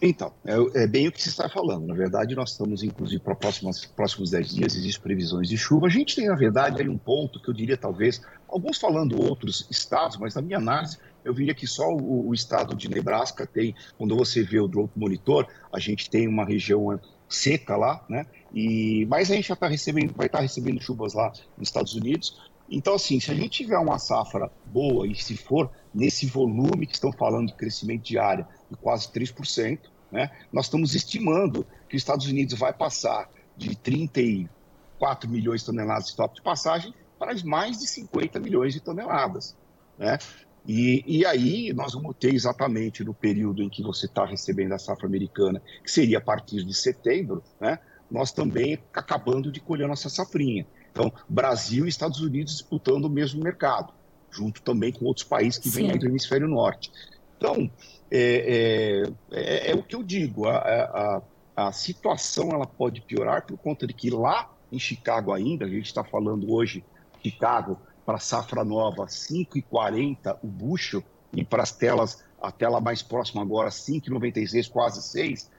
Então, 0.00 0.32
é, 0.44 0.82
é, 0.82 0.86
bem 0.86 1.08
o 1.08 1.12
que 1.12 1.22
você 1.22 1.28
está 1.28 1.48
falando. 1.48 1.86
Na 1.86 1.94
verdade, 1.94 2.34
nós 2.34 2.50
estamos, 2.50 2.82
inclusive, 2.82 3.20
para 3.20 3.36
os 3.48 3.86
próximos 3.86 4.30
10 4.30 4.54
dias, 4.54 4.76
existem 4.76 5.02
previsões 5.02 5.48
de 5.48 5.56
chuva. 5.56 5.86
A 5.86 5.90
gente 5.90 6.14
tem, 6.14 6.26
na 6.26 6.34
verdade, 6.34 6.82
aí 6.82 6.88
um 6.88 6.98
ponto 6.98 7.40
que 7.40 7.48
eu 7.48 7.54
diria, 7.54 7.76
talvez, 7.76 8.20
alguns 8.48 8.78
falando 8.78 9.20
outros 9.20 9.66
estados, 9.70 10.16
mas 10.18 10.34
na 10.34 10.42
minha 10.42 10.58
análise, 10.58 10.98
eu 11.24 11.32
diria 11.32 11.54
que 11.54 11.66
só 11.66 11.88
o, 11.88 12.28
o 12.28 12.34
estado 12.34 12.76
de 12.76 12.88
Nebraska 12.88 13.46
tem, 13.46 13.74
quando 13.96 14.16
você 14.16 14.42
vê 14.42 14.60
o 14.60 14.68
Drought 14.68 14.92
Monitor, 14.94 15.46
a 15.72 15.78
gente 15.78 16.10
tem 16.10 16.28
uma 16.28 16.44
região 16.44 17.00
seca 17.28 17.76
lá, 17.76 18.04
né? 18.08 18.26
E, 18.52 19.06
mas 19.06 19.30
a 19.30 19.34
gente 19.34 19.48
já 19.48 19.54
está 19.54 19.66
recebendo, 19.66 20.14
vai 20.14 20.26
estar 20.26 20.38
tá 20.38 20.42
recebendo 20.42 20.80
chuvas 20.82 21.14
lá 21.14 21.32
nos 21.56 21.68
Estados 21.68 21.94
Unidos. 21.94 22.40
Então, 22.70 22.94
assim, 22.94 23.20
se 23.20 23.30
a 23.30 23.34
gente 23.34 23.50
tiver 23.50 23.78
uma 23.78 23.98
safra 23.98 24.50
boa 24.66 25.06
e 25.06 25.14
se 25.14 25.36
for 25.36 25.70
nesse 25.92 26.26
volume 26.26 26.86
que 26.86 26.94
estão 26.94 27.12
falando 27.12 27.48
de 27.48 27.54
crescimento 27.54 28.02
de 28.02 28.18
área 28.18 28.48
de 28.70 28.76
quase 28.76 29.08
3%, 29.08 29.78
né, 30.10 30.30
nós 30.52 30.66
estamos 30.66 30.94
estimando 30.94 31.66
que 31.88 31.96
os 31.96 32.02
Estados 32.02 32.26
Unidos 32.26 32.58
vai 32.58 32.72
passar 32.72 33.28
de 33.56 33.76
34 33.76 35.28
milhões 35.28 35.60
de 35.60 35.66
toneladas 35.66 36.04
de 36.04 36.10
estoque 36.10 36.36
de 36.36 36.42
passagem 36.42 36.94
para 37.18 37.34
mais 37.44 37.78
de 37.78 37.86
50 37.86 38.40
milhões 38.40 38.72
de 38.72 38.80
toneladas. 38.80 39.56
Né? 39.98 40.18
E, 40.66 41.04
e 41.06 41.26
aí 41.26 41.72
nós 41.74 41.92
vamos 41.92 42.16
ter 42.16 42.34
exatamente 42.34 43.04
no 43.04 43.12
período 43.12 43.62
em 43.62 43.68
que 43.68 43.82
você 43.82 44.06
está 44.06 44.24
recebendo 44.24 44.72
a 44.72 44.78
safra 44.78 45.06
americana, 45.06 45.60
que 45.82 45.90
seria 45.90 46.18
a 46.18 46.22
partir 46.22 46.64
de 46.64 46.74
setembro, 46.74 47.42
né, 47.60 47.78
nós 48.10 48.32
também 48.32 48.78
acabando 48.92 49.52
de 49.52 49.60
colher 49.60 49.86
nossa 49.86 50.08
safrinha. 50.08 50.66
Então, 50.94 51.12
Brasil 51.28 51.86
e 51.86 51.88
Estados 51.88 52.20
Unidos 52.20 52.52
disputando 52.52 53.06
o 53.06 53.10
mesmo 53.10 53.42
mercado, 53.42 53.92
junto 54.30 54.62
também 54.62 54.92
com 54.92 55.04
outros 55.04 55.26
países 55.26 55.58
que 55.58 55.68
vêm 55.68 55.98
do 55.98 56.06
hemisfério 56.06 56.46
norte. 56.46 56.92
Então, 57.36 57.68
é, 58.08 59.02
é, 59.32 59.68
é, 59.68 59.70
é 59.72 59.74
o 59.74 59.82
que 59.82 59.96
eu 59.96 60.04
digo, 60.04 60.46
a, 60.46 60.56
a, 60.56 61.22
a, 61.56 61.72
situação 61.72 62.50
ela 62.50 62.64
pode 62.64 63.00
piorar 63.00 63.44
por 63.44 63.58
conta 63.58 63.88
de 63.88 63.92
que 63.92 64.08
lá 64.08 64.48
em 64.70 64.78
Chicago 64.78 65.32
ainda, 65.32 65.64
a 65.64 65.68
gente 65.68 65.86
está 65.86 66.04
falando 66.04 66.52
hoje, 66.52 66.84
Chicago, 67.20 67.76
para 68.06 68.20
safra 68.20 68.64
nova, 68.64 69.06
5,40 69.06 70.38
o 70.44 70.46
bucho, 70.46 71.02
e 71.32 71.44
para 71.44 71.64
as 71.64 71.72
telas, 71.72 72.22
a 72.40 72.52
tela 72.52 72.80
mais 72.80 73.02
próxima 73.02 73.42
agora, 73.42 73.68
5,96, 73.68 74.70
quase 74.70 75.02
6, 75.02 75.50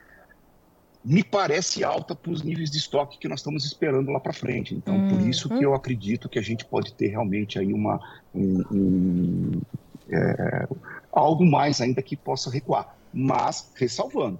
me 1.05 1.23
parece 1.23 1.83
alta 1.83 2.15
para 2.15 2.31
os 2.31 2.41
níveis 2.41 2.71
de 2.71 2.79
estoque 2.79 3.19
que 3.19 3.27
nós 3.27 3.39
estamos 3.39 3.63
esperando 3.63 4.11
lá 4.11 4.19
para 4.19 4.33
frente. 4.33 4.73
Então, 4.73 5.07
por 5.07 5.19
uhum. 5.19 5.29
isso 5.29 5.47
que 5.47 5.63
eu 5.63 5.75
acredito 5.75 6.27
que 6.27 6.39
a 6.39 6.41
gente 6.41 6.65
pode 6.65 6.93
ter 6.93 7.09
realmente 7.09 7.59
aí 7.59 7.71
uma 7.71 7.99
um, 8.33 8.63
um, 8.71 9.61
é, 10.09 10.67
algo 11.11 11.45
mais 11.45 11.79
ainda 11.79 12.01
que 12.01 12.15
possa 12.15 12.49
recuar. 12.49 12.97
Mas, 13.13 13.71
ressalvando, 13.75 14.39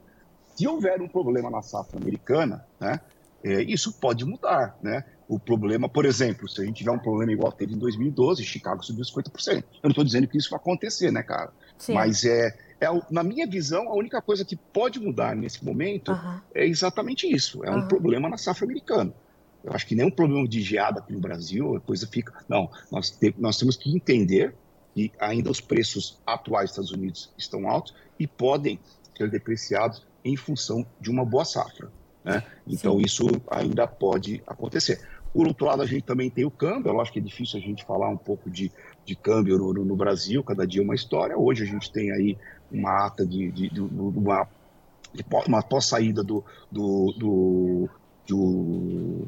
se 0.56 0.68
houver 0.68 1.00
um 1.02 1.08
problema 1.08 1.52
na 1.52 1.62
safra 1.62 2.00
americana, 2.00 2.66
né, 2.80 3.00
é, 3.44 3.62
isso 3.62 3.94
pode 3.94 4.26
mudar, 4.26 4.76
né? 4.82 5.06
O 5.28 5.40
problema, 5.40 5.88
por 5.88 6.04
exemplo, 6.04 6.48
se 6.50 6.62
a 6.62 6.66
gente 6.66 6.78
tiver 6.78 6.92
um 6.92 7.00
problema 7.00 7.32
igual 7.32 7.52
teve 7.52 7.74
em 7.74 7.78
2012, 7.78 8.44
Chicago 8.44 8.84
subiu 8.84 9.04
50%. 9.04 9.58
Eu 9.58 9.64
não 9.84 9.90
estou 9.92 10.04
dizendo 10.04 10.28
que 10.28 10.38
isso 10.38 10.50
vai 10.50 10.60
acontecer, 10.60 11.12
né, 11.12 11.22
cara? 11.22 11.52
Sim. 11.78 11.94
Mas 11.94 12.24
é, 12.26 12.56
é, 12.80 12.88
na 13.10 13.24
minha 13.24 13.48
visão, 13.48 13.90
a 13.90 13.96
única 13.96 14.22
coisa 14.22 14.44
que 14.44 14.56
pode 14.56 15.00
mudar 15.00 15.36
nesse 15.36 15.64
momento 15.64 16.12
uhum. 16.12 16.40
é 16.54 16.66
exatamente 16.66 17.28
isso. 17.28 17.64
É 17.64 17.72
uhum. 17.72 17.80
um 17.80 17.88
problema 17.88 18.30
na 18.30 18.38
safra 18.38 18.66
americana. 18.66 19.14
Eu 19.64 19.74
acho 19.74 19.88
que 19.88 19.96
nem 19.96 20.06
um 20.06 20.12
problema 20.12 20.48
de 20.48 20.62
geada 20.62 21.00
aqui 21.00 21.12
no 21.12 21.20
Brasil, 21.20 21.76
a 21.76 21.80
coisa 21.80 22.06
fica. 22.06 22.34
Não, 22.48 22.70
nós, 22.92 23.10
te, 23.10 23.34
nós 23.38 23.58
temos 23.58 23.76
que 23.76 23.90
entender 23.90 24.54
que 24.94 25.12
ainda 25.20 25.50
os 25.50 25.60
preços 25.60 26.20
atuais 26.26 26.70
dos 26.70 26.72
Estados 26.72 26.92
Unidos 26.92 27.34
estão 27.38 27.68
altos 27.68 27.94
e 28.20 28.28
podem 28.28 28.80
ser 29.18 29.30
depreciados 29.30 30.06
em 30.24 30.36
função 30.38 30.86
de 31.00 31.10
uma 31.10 31.26
boa 31.26 31.46
safra. 31.46 31.92
Né? 32.24 32.44
Então, 32.68 32.98
Sim. 32.98 33.06
isso 33.06 33.28
ainda 33.50 33.88
pode 33.88 34.44
acontecer. 34.46 35.00
Por 35.34 35.48
outro 35.48 35.66
lado, 35.66 35.82
a 35.82 35.86
gente 35.86 36.04
também 36.04 36.30
tem 36.30 36.46
o 36.46 36.52
câmbio. 36.52 36.92
Eu 36.92 37.02
acho 37.02 37.12
que 37.12 37.20
é 37.20 37.22
difícil 37.22 37.60
a 37.60 37.62
gente 37.62 37.84
falar 37.84 38.08
um 38.08 38.18
pouco 38.18 38.50
de, 38.50 38.72
de 39.04 39.16
câmbio 39.16 39.58
no, 39.58 39.74
no 39.74 39.96
Brasil, 39.96 40.44
cada 40.44 40.66
dia 40.66 40.82
uma 40.82 40.96
história. 40.96 41.38
Hoje 41.38 41.64
a 41.64 41.66
gente 41.66 41.92
tem 41.92 42.12
aí 42.12 42.38
uma 42.76 43.06
ata 43.06 43.26
de, 43.26 43.52
de, 43.52 43.70
de 43.70 43.82
uma, 43.82 44.48
de 45.14 45.24
uma 45.48 45.64
pós-saída 45.64 46.24
do, 46.24 46.44
do, 46.72 47.14
do, 47.18 47.90
do 48.28 49.28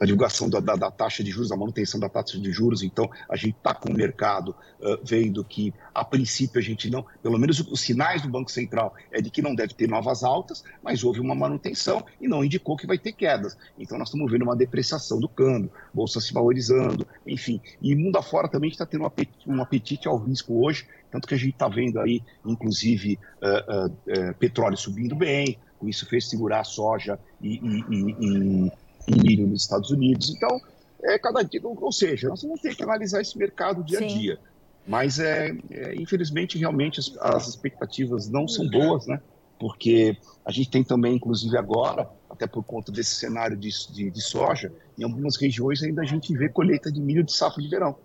a 0.00 0.04
divulgação 0.04 0.48
da, 0.48 0.60
da, 0.60 0.76
da, 0.76 0.90
taxa 0.90 1.24
de 1.24 1.30
juros, 1.30 1.50
a 1.50 1.56
manutenção 1.56 1.98
da 1.98 2.08
taxa 2.08 2.38
de 2.38 2.52
juros. 2.52 2.82
Então, 2.82 3.10
a 3.28 3.36
gente 3.36 3.56
está 3.56 3.74
com 3.74 3.90
o 3.90 3.94
mercado 3.94 4.54
uh, 4.80 4.98
vendo 5.04 5.44
que, 5.44 5.74
a 5.94 6.04
princípio, 6.04 6.60
a 6.60 6.62
gente 6.62 6.88
não, 6.90 7.04
pelo 7.22 7.38
menos 7.38 7.60
os 7.60 7.80
sinais 7.80 8.22
do 8.22 8.28
Banco 8.28 8.50
Central 8.50 8.94
é 9.10 9.20
de 9.20 9.30
que 9.30 9.42
não 9.42 9.54
deve 9.54 9.74
ter 9.74 9.88
novas 9.88 10.22
altas, 10.22 10.62
mas 10.82 11.02
houve 11.02 11.20
uma 11.20 11.34
manutenção 11.34 12.04
e 12.20 12.28
não 12.28 12.44
indicou 12.44 12.76
que 12.76 12.86
vai 12.86 12.98
ter 12.98 13.12
quedas. 13.12 13.56
Então, 13.78 13.98
nós 13.98 14.08
estamos 14.08 14.30
vendo 14.30 14.42
uma 14.42 14.56
depreciação 14.56 15.18
do 15.18 15.28
câmbio, 15.28 15.70
bolsa 15.92 16.20
se 16.20 16.32
valorizando, 16.32 17.06
enfim. 17.26 17.60
E 17.82 17.94
mundo 17.94 18.16
afora 18.16 18.48
também 18.48 18.70
está 18.70 18.86
tendo 18.86 19.02
um 19.02 19.06
apetite, 19.06 19.50
um 19.50 19.62
apetite, 19.62 20.08
ao 20.08 20.16
risco 20.16 20.64
hoje, 20.64 20.86
tanto 21.10 21.26
que 21.26 21.34
a 21.34 21.38
gente 21.38 21.54
está 21.54 21.68
vendo 21.68 21.98
aí, 22.00 22.22
inclusive, 22.44 23.18
uh, 23.42 23.86
uh, 23.86 24.34
petróleo 24.38 24.76
subindo 24.76 25.16
bem, 25.16 25.58
com 25.78 25.88
isso 25.88 26.06
fez 26.06 26.28
segurar 26.28 26.60
a 26.60 26.64
soja 26.64 27.18
e, 27.40 27.56
e, 27.56 27.84
e, 27.88 28.66
em 28.66 28.72
milho 29.10 29.46
nos 29.46 29.62
Estados 29.62 29.90
Unidos. 29.90 30.30
Então, 30.30 30.60
é 31.02 31.18
cada 31.18 31.42
dia, 31.42 31.60
ou 31.62 31.92
seja, 31.92 32.28
nós 32.28 32.42
vamos 32.42 32.60
ter 32.60 32.74
que 32.74 32.82
analisar 32.82 33.20
esse 33.20 33.36
mercado 33.38 33.82
dia 33.84 33.98
a 33.98 34.06
dia. 34.06 34.38
Mas, 34.86 35.18
é, 35.18 35.54
é, 35.70 35.94
infelizmente, 35.96 36.58
realmente 36.58 36.98
as, 36.98 37.16
as, 37.20 37.48
expectativas 37.48 38.28
não 38.28 38.48
são 38.48 38.68
boas, 38.68 39.06
né? 39.06 39.20
Porque 39.60 40.16
a 40.44 40.50
gente 40.50 40.70
tem 40.70 40.82
também, 40.82 41.16
inclusive 41.16 41.56
agora, 41.58 42.08
até 42.30 42.46
por 42.46 42.62
conta 42.64 42.90
desse 42.90 43.14
cenário 43.16 43.56
de, 43.56 43.68
de, 43.92 44.10
de 44.10 44.20
soja, 44.22 44.72
em 44.96 45.04
algumas 45.04 45.36
regiões 45.36 45.82
ainda 45.82 46.02
a 46.02 46.06
gente 46.06 46.34
vê 46.34 46.48
colheita 46.48 46.90
de 46.90 47.00
milho 47.00 47.22
de 47.22 47.32
safra 47.32 47.62
de 47.62 47.68
verão. 47.68 47.96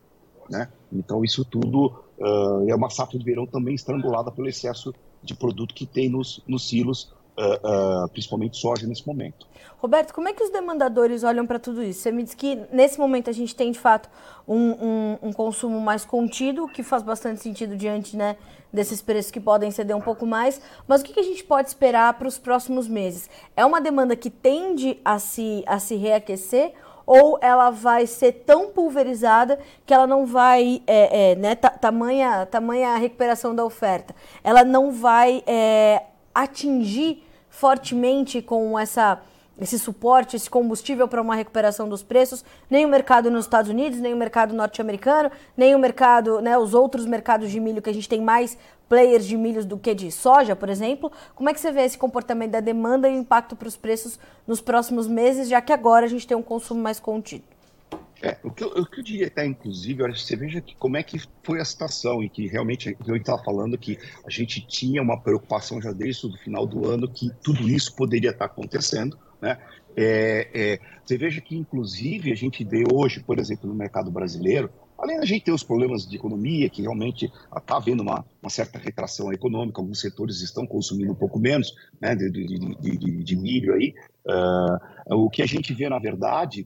Né? 0.49 0.67
Então, 0.91 1.23
isso 1.23 1.45
tudo 1.45 1.93
uh, 2.17 2.69
é 2.69 2.75
uma 2.75 2.89
safra 2.89 3.17
de 3.17 3.23
verão 3.23 3.45
também 3.45 3.75
estrangulada 3.75 4.31
pelo 4.31 4.49
excesso 4.49 4.93
de 5.23 5.33
produto 5.33 5.73
que 5.73 5.85
tem 5.85 6.09
nos, 6.09 6.43
nos 6.45 6.67
silos 6.67 7.13
Uh, 7.35 8.07
principalmente 8.09 8.57
soja 8.57 8.85
nesse 8.85 9.07
momento. 9.07 9.47
Roberto, 9.83 10.13
como 10.13 10.29
é 10.29 10.33
que 10.33 10.41
os 10.41 10.49
demandadores 10.49 11.23
olham 11.23 11.45
para 11.45 11.59
tudo 11.59 11.83
isso? 11.83 12.01
Você 12.01 12.11
me 12.11 12.23
disse 12.23 12.37
que 12.37 12.57
nesse 12.71 12.97
momento 12.97 13.29
a 13.29 13.33
gente 13.33 13.55
tem 13.55 13.69
de 13.69 13.79
fato 13.79 14.07
um, 14.47 14.55
um, 14.55 15.17
um 15.23 15.33
consumo 15.33 15.81
mais 15.81 16.05
contido, 16.05 16.67
que 16.69 16.83
faz 16.83 17.03
bastante 17.03 17.41
sentido 17.41 17.75
diante 17.75 18.15
né, 18.15 18.37
desses 18.71 19.01
preços 19.01 19.31
que 19.31 19.41
podem 19.41 19.71
ceder 19.71 19.95
um 19.95 20.01
pouco 20.01 20.25
mais, 20.25 20.61
mas 20.87 21.01
o 21.01 21.03
que, 21.03 21.11
que 21.11 21.19
a 21.19 21.23
gente 21.23 21.43
pode 21.43 21.67
esperar 21.67 22.13
para 22.13 22.27
os 22.27 22.37
próximos 22.37 22.87
meses? 22.87 23.29
É 23.57 23.65
uma 23.65 23.81
demanda 23.81 24.15
que 24.15 24.29
tende 24.29 24.99
a 25.03 25.19
se, 25.19 25.63
a 25.67 25.79
se 25.79 25.95
reaquecer 25.95 26.73
ou 27.05 27.37
ela 27.41 27.69
vai 27.69 28.07
ser 28.07 28.31
tão 28.45 28.69
pulverizada 28.69 29.59
que 29.85 29.93
ela 29.93 30.07
não 30.07 30.25
vai, 30.25 30.81
é, 30.87 31.31
é, 31.31 31.35
né, 31.35 31.55
tamanha, 31.55 32.45
tamanha 32.45 32.95
recuperação 32.95 33.53
da 33.53 33.65
oferta, 33.65 34.15
ela 34.43 34.63
não 34.63 34.91
vai 34.91 35.43
é, 35.45 36.03
atingir 36.33 37.22
fortemente 37.53 38.41
com 38.41 38.77
essa 38.77 39.21
esse 39.61 39.77
suporte, 39.77 40.35
esse 40.35 40.49
combustível 40.49 41.07
para 41.07 41.21
uma 41.21 41.35
recuperação 41.35 41.87
dos 41.87 42.01
preços, 42.01 42.43
nem 42.67 42.85
o 42.85 42.89
mercado 42.89 43.29
nos 43.29 43.45
Estados 43.45 43.69
Unidos, 43.69 43.99
nem 43.99 44.11
o 44.11 44.17
mercado 44.17 44.51
norte-americano, 44.51 45.31
nem 45.55 45.75
o 45.75 45.79
mercado, 45.79 46.41
né, 46.41 46.57
os 46.57 46.73
outros 46.73 47.05
mercados 47.05 47.51
de 47.51 47.59
milho 47.59 47.79
que 47.79 47.89
a 47.91 47.93
gente 47.93 48.09
tem 48.09 48.19
mais 48.19 48.57
players 48.89 49.27
de 49.27 49.37
milhos 49.37 49.63
do 49.63 49.77
que 49.77 49.93
de 49.93 50.11
soja, 50.11 50.55
por 50.55 50.69
exemplo. 50.69 51.11
Como 51.35 51.49
é 51.49 51.53
que 51.53 51.59
você 51.59 51.71
vê 51.71 51.83
esse 51.83 51.99
comportamento 51.99 52.49
da 52.49 52.59
demanda 52.59 53.07
e 53.07 53.15
o 53.15 53.19
impacto 53.19 53.55
para 53.55 53.67
os 53.67 53.77
preços 53.77 54.19
nos 54.47 54.59
próximos 54.59 55.07
meses, 55.07 55.47
já 55.47 55.61
que 55.61 55.71
agora 55.71 56.07
a 56.07 56.09
gente 56.09 56.25
tem 56.25 56.35
um 56.35 56.41
consumo 56.41 56.81
mais 56.81 56.99
contido? 56.99 57.43
É, 58.23 58.37
o, 58.41 58.49
que 58.49 58.63
eu, 58.63 58.69
o 58.69 58.85
que 58.85 59.01
eu 59.01 59.03
diria 59.03 59.27
até, 59.27 59.45
inclusive, 59.45 60.01
olha, 60.01 60.15
você 60.15 60.33
veja 60.37 60.61
que, 60.61 60.73
como 60.77 60.95
é 60.95 61.03
que 61.03 61.21
foi 61.43 61.59
a 61.59 61.65
situação 61.65 62.23
e 62.23 62.29
que 62.29 62.47
realmente 62.47 62.95
eu 63.05 63.17
estava 63.17 63.43
falando 63.43 63.77
que 63.77 63.99
a 64.25 64.29
gente 64.29 64.65
tinha 64.65 65.01
uma 65.01 65.19
preocupação 65.19 65.81
já 65.81 65.91
desde 65.91 66.27
o 66.27 66.37
final 66.37 66.65
do 66.65 66.89
ano 66.89 67.05
que 67.05 67.29
tudo 67.43 67.67
isso 67.67 67.93
poderia 67.93 68.29
estar 68.29 68.45
acontecendo, 68.45 69.19
né? 69.41 69.57
É, 69.95 70.47
é, 70.53 70.79
você 71.03 71.17
veja 71.17 71.41
que, 71.41 71.53
inclusive, 71.53 72.31
a 72.31 72.35
gente 72.35 72.63
vê 72.63 72.85
hoje, 72.89 73.19
por 73.19 73.37
exemplo, 73.39 73.67
no 73.67 73.75
mercado 73.75 74.09
brasileiro, 74.09 74.71
além 74.97 75.19
da 75.19 75.25
gente 75.25 75.43
ter 75.43 75.51
os 75.51 75.61
problemas 75.61 76.07
de 76.07 76.15
economia, 76.15 76.69
que 76.69 76.81
realmente 76.81 77.29
está 77.55 77.75
havendo 77.75 78.03
uma, 78.03 78.25
uma, 78.41 78.49
certa 78.49 78.79
retração 78.79 79.33
econômica, 79.33 79.81
alguns 79.81 79.99
setores 79.99 80.39
estão 80.39 80.65
consumindo 80.65 81.11
um 81.11 81.15
pouco 81.15 81.37
menos 81.37 81.75
né, 82.01 82.15
de, 82.15 82.31
de, 82.31 82.97
de, 82.97 83.23
de 83.23 83.35
milho 83.35 83.73
aí, 83.73 83.93
uh, 84.27 85.15
o 85.15 85.29
que 85.29 85.41
a 85.41 85.45
gente 85.45 85.73
vê, 85.73 85.89
na 85.89 85.99
verdade, 85.99 86.65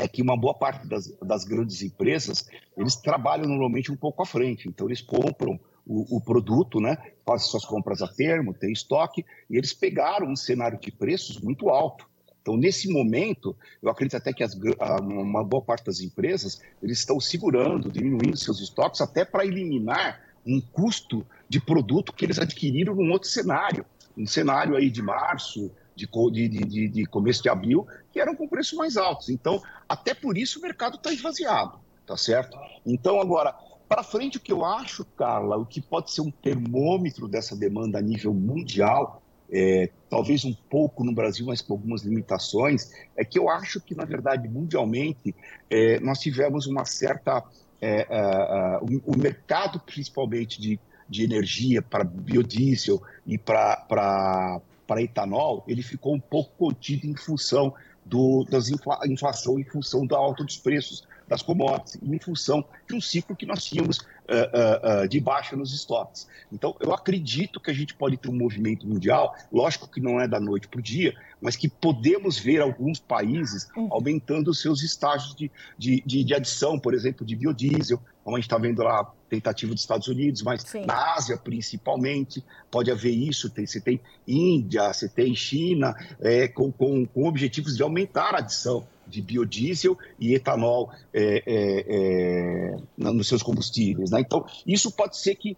é 0.00 0.08
que 0.08 0.22
uma 0.22 0.36
boa 0.36 0.54
parte 0.54 0.86
das, 0.86 1.08
das, 1.22 1.44
grandes 1.44 1.82
empresas 1.82 2.48
eles 2.76 2.96
trabalham 2.96 3.46
normalmente 3.46 3.92
um 3.92 3.96
pouco 3.96 4.22
à 4.22 4.26
frente, 4.26 4.68
então 4.68 4.86
eles 4.86 5.00
compram 5.00 5.58
o, 5.86 6.16
o, 6.16 6.20
produto, 6.20 6.80
né, 6.80 6.96
fazem 7.24 7.48
suas 7.48 7.64
compras 7.64 8.02
a 8.02 8.08
termo, 8.08 8.52
tem 8.52 8.72
estoque, 8.72 9.24
e 9.48 9.56
eles 9.56 9.72
pegaram 9.72 10.28
um 10.28 10.36
cenário 10.36 10.78
de 10.78 10.92
preços 10.92 11.40
muito 11.40 11.70
alto. 11.70 12.06
Então, 12.42 12.56
nesse 12.56 12.90
momento, 12.90 13.56
eu 13.82 13.90
acredito 13.90 14.16
até 14.16 14.32
que 14.32 14.42
as, 14.42 14.54
uma 15.02 15.44
boa 15.44 15.62
parte 15.62 15.84
das 15.84 16.00
empresas 16.00 16.60
eles 16.82 16.98
estão 16.98 17.18
segurando, 17.20 17.90
diminuindo 17.90 18.36
seus 18.36 18.60
estoques, 18.60 19.00
até 19.00 19.24
para 19.24 19.44
eliminar 19.44 20.20
um 20.46 20.60
custo 20.60 21.26
de 21.48 21.60
produto 21.60 22.12
que 22.12 22.24
eles 22.24 22.38
adquiriram 22.38 22.94
num 22.94 23.10
outro 23.10 23.28
cenário, 23.28 23.84
um 24.16 24.26
cenário 24.26 24.76
aí 24.76 24.90
de 24.90 25.02
março, 25.02 25.70
de, 26.06 26.48
de, 26.48 26.88
de, 26.88 27.04
começo 27.06 27.42
de 27.42 27.48
abril, 27.48 27.86
que 28.12 28.20
eram 28.20 28.34
com 28.34 28.48
preços 28.48 28.76
mais 28.76 28.96
altos. 28.96 29.28
Então, 29.28 29.62
até 29.88 30.14
por 30.14 30.36
isso 30.36 30.58
o 30.58 30.62
mercado 30.62 30.96
está 30.96 31.12
esvaziado, 31.12 31.78
tá 32.06 32.16
certo? 32.16 32.58
Então, 32.84 33.20
agora, 33.20 33.54
para 33.88 34.02
frente, 34.02 34.36
o 34.36 34.40
que 34.40 34.52
eu 34.52 34.64
acho, 34.64 35.04
Carla, 35.04 35.56
o 35.56 35.64
que 35.64 35.80
pode 35.80 36.12
ser 36.12 36.20
um 36.20 36.30
termômetro 36.30 37.26
dessa 37.26 37.56
demanda 37.56 37.98
a 37.98 38.02
nível 38.02 38.34
mundial, 38.34 39.22
é, 39.50 39.90
talvez 40.10 40.44
um 40.44 40.52
pouco 40.52 41.02
no 41.02 41.14
Brasil, 41.14 41.46
mas 41.46 41.62
com 41.62 41.72
algumas 41.72 42.02
limitações, 42.02 42.90
é 43.16 43.24
que 43.24 43.38
eu 43.38 43.48
acho 43.48 43.80
que, 43.80 43.94
na 43.94 44.04
verdade, 44.04 44.46
mundialmente, 44.46 45.34
é, 45.70 45.98
nós 46.00 46.18
tivemos 46.20 46.66
uma 46.66 46.84
certa. 46.84 47.42
É, 47.80 48.00
é, 48.00 48.06
é 48.10 48.78
o, 48.82 49.14
o, 49.14 49.16
mercado, 49.16 49.80
principalmente 49.80 50.60
de, 50.60 50.80
de 51.08 51.22
energia 51.22 51.80
para 51.80 52.02
biodiesel 52.04 53.00
e 53.24 53.38
para 53.38 54.60
para 54.88 55.02
etanol, 55.02 55.62
ele 55.68 55.82
ficou 55.82 56.14
um 56.14 56.20
pouco 56.20 56.50
contido 56.56 57.06
em 57.06 57.14
função 57.14 57.74
do, 58.04 58.44
das 58.44 58.70
infla, 58.70 58.98
inflação, 59.06 59.60
em 59.60 59.64
função 59.64 60.06
da 60.06 60.16
alta 60.16 60.42
dos 60.42 60.56
preços 60.56 61.06
das 61.28 61.42
commodities, 61.42 61.98
em 62.02 62.18
função 62.18 62.64
de 62.88 62.94
um 62.94 63.00
ciclo 63.02 63.36
que 63.36 63.44
nós 63.44 63.62
tínhamos 63.62 63.98
uh, 63.98 64.02
uh, 64.02 65.04
uh, 65.04 65.08
de 65.08 65.20
baixa 65.20 65.54
nos 65.54 65.74
estoques. 65.74 66.26
Então, 66.50 66.74
eu 66.80 66.94
acredito 66.94 67.60
que 67.60 67.70
a 67.70 67.74
gente 67.74 67.94
pode 67.94 68.16
ter 68.16 68.30
um 68.30 68.34
movimento 68.34 68.86
mundial, 68.86 69.36
lógico 69.52 69.86
que 69.90 70.00
não 70.00 70.18
é 70.18 70.26
da 70.26 70.40
noite 70.40 70.66
para 70.68 70.80
o 70.80 70.82
dia, 70.82 71.14
mas 71.38 71.54
que 71.54 71.68
podemos 71.68 72.38
ver 72.38 72.62
alguns 72.62 72.98
países 72.98 73.68
uhum. 73.76 73.88
aumentando 73.90 74.50
os 74.50 74.62
seus 74.62 74.82
estágios 74.82 75.34
de, 75.34 75.50
de, 75.76 76.02
de, 76.06 76.24
de 76.24 76.34
adição, 76.34 76.78
por 76.78 76.94
exemplo, 76.94 77.26
de 77.26 77.36
biodiesel, 77.36 78.00
como 78.28 78.36
a 78.36 78.40
gente 78.40 78.46
está 78.46 78.58
vendo 78.58 78.82
lá, 78.82 79.10
tentativa 79.26 79.72
dos 79.72 79.80
Estados 79.80 80.06
Unidos, 80.06 80.42
mas 80.42 80.60
Sim. 80.60 80.84
na 80.84 81.14
Ásia 81.14 81.38
principalmente, 81.38 82.44
pode 82.70 82.90
haver 82.90 83.10
isso, 83.10 83.48
tem, 83.48 83.64
você 83.64 83.80
tem 83.80 83.98
Índia, 84.26 84.92
você 84.92 85.08
tem 85.08 85.34
China, 85.34 85.96
é, 86.20 86.46
com, 86.46 86.70
com, 86.70 87.06
com 87.06 87.26
objetivos 87.26 87.74
de 87.74 87.82
aumentar 87.82 88.34
a 88.34 88.40
adição 88.40 88.86
de 89.06 89.22
biodiesel 89.22 89.96
e 90.20 90.34
etanol 90.34 90.92
é, 91.14 91.42
é, 91.46 92.76
é, 92.76 92.76
nos 92.98 93.26
seus 93.26 93.42
combustíveis. 93.42 94.10
Né? 94.10 94.20
Então, 94.20 94.44
isso 94.66 94.92
pode 94.92 95.16
ser 95.16 95.34
que 95.34 95.56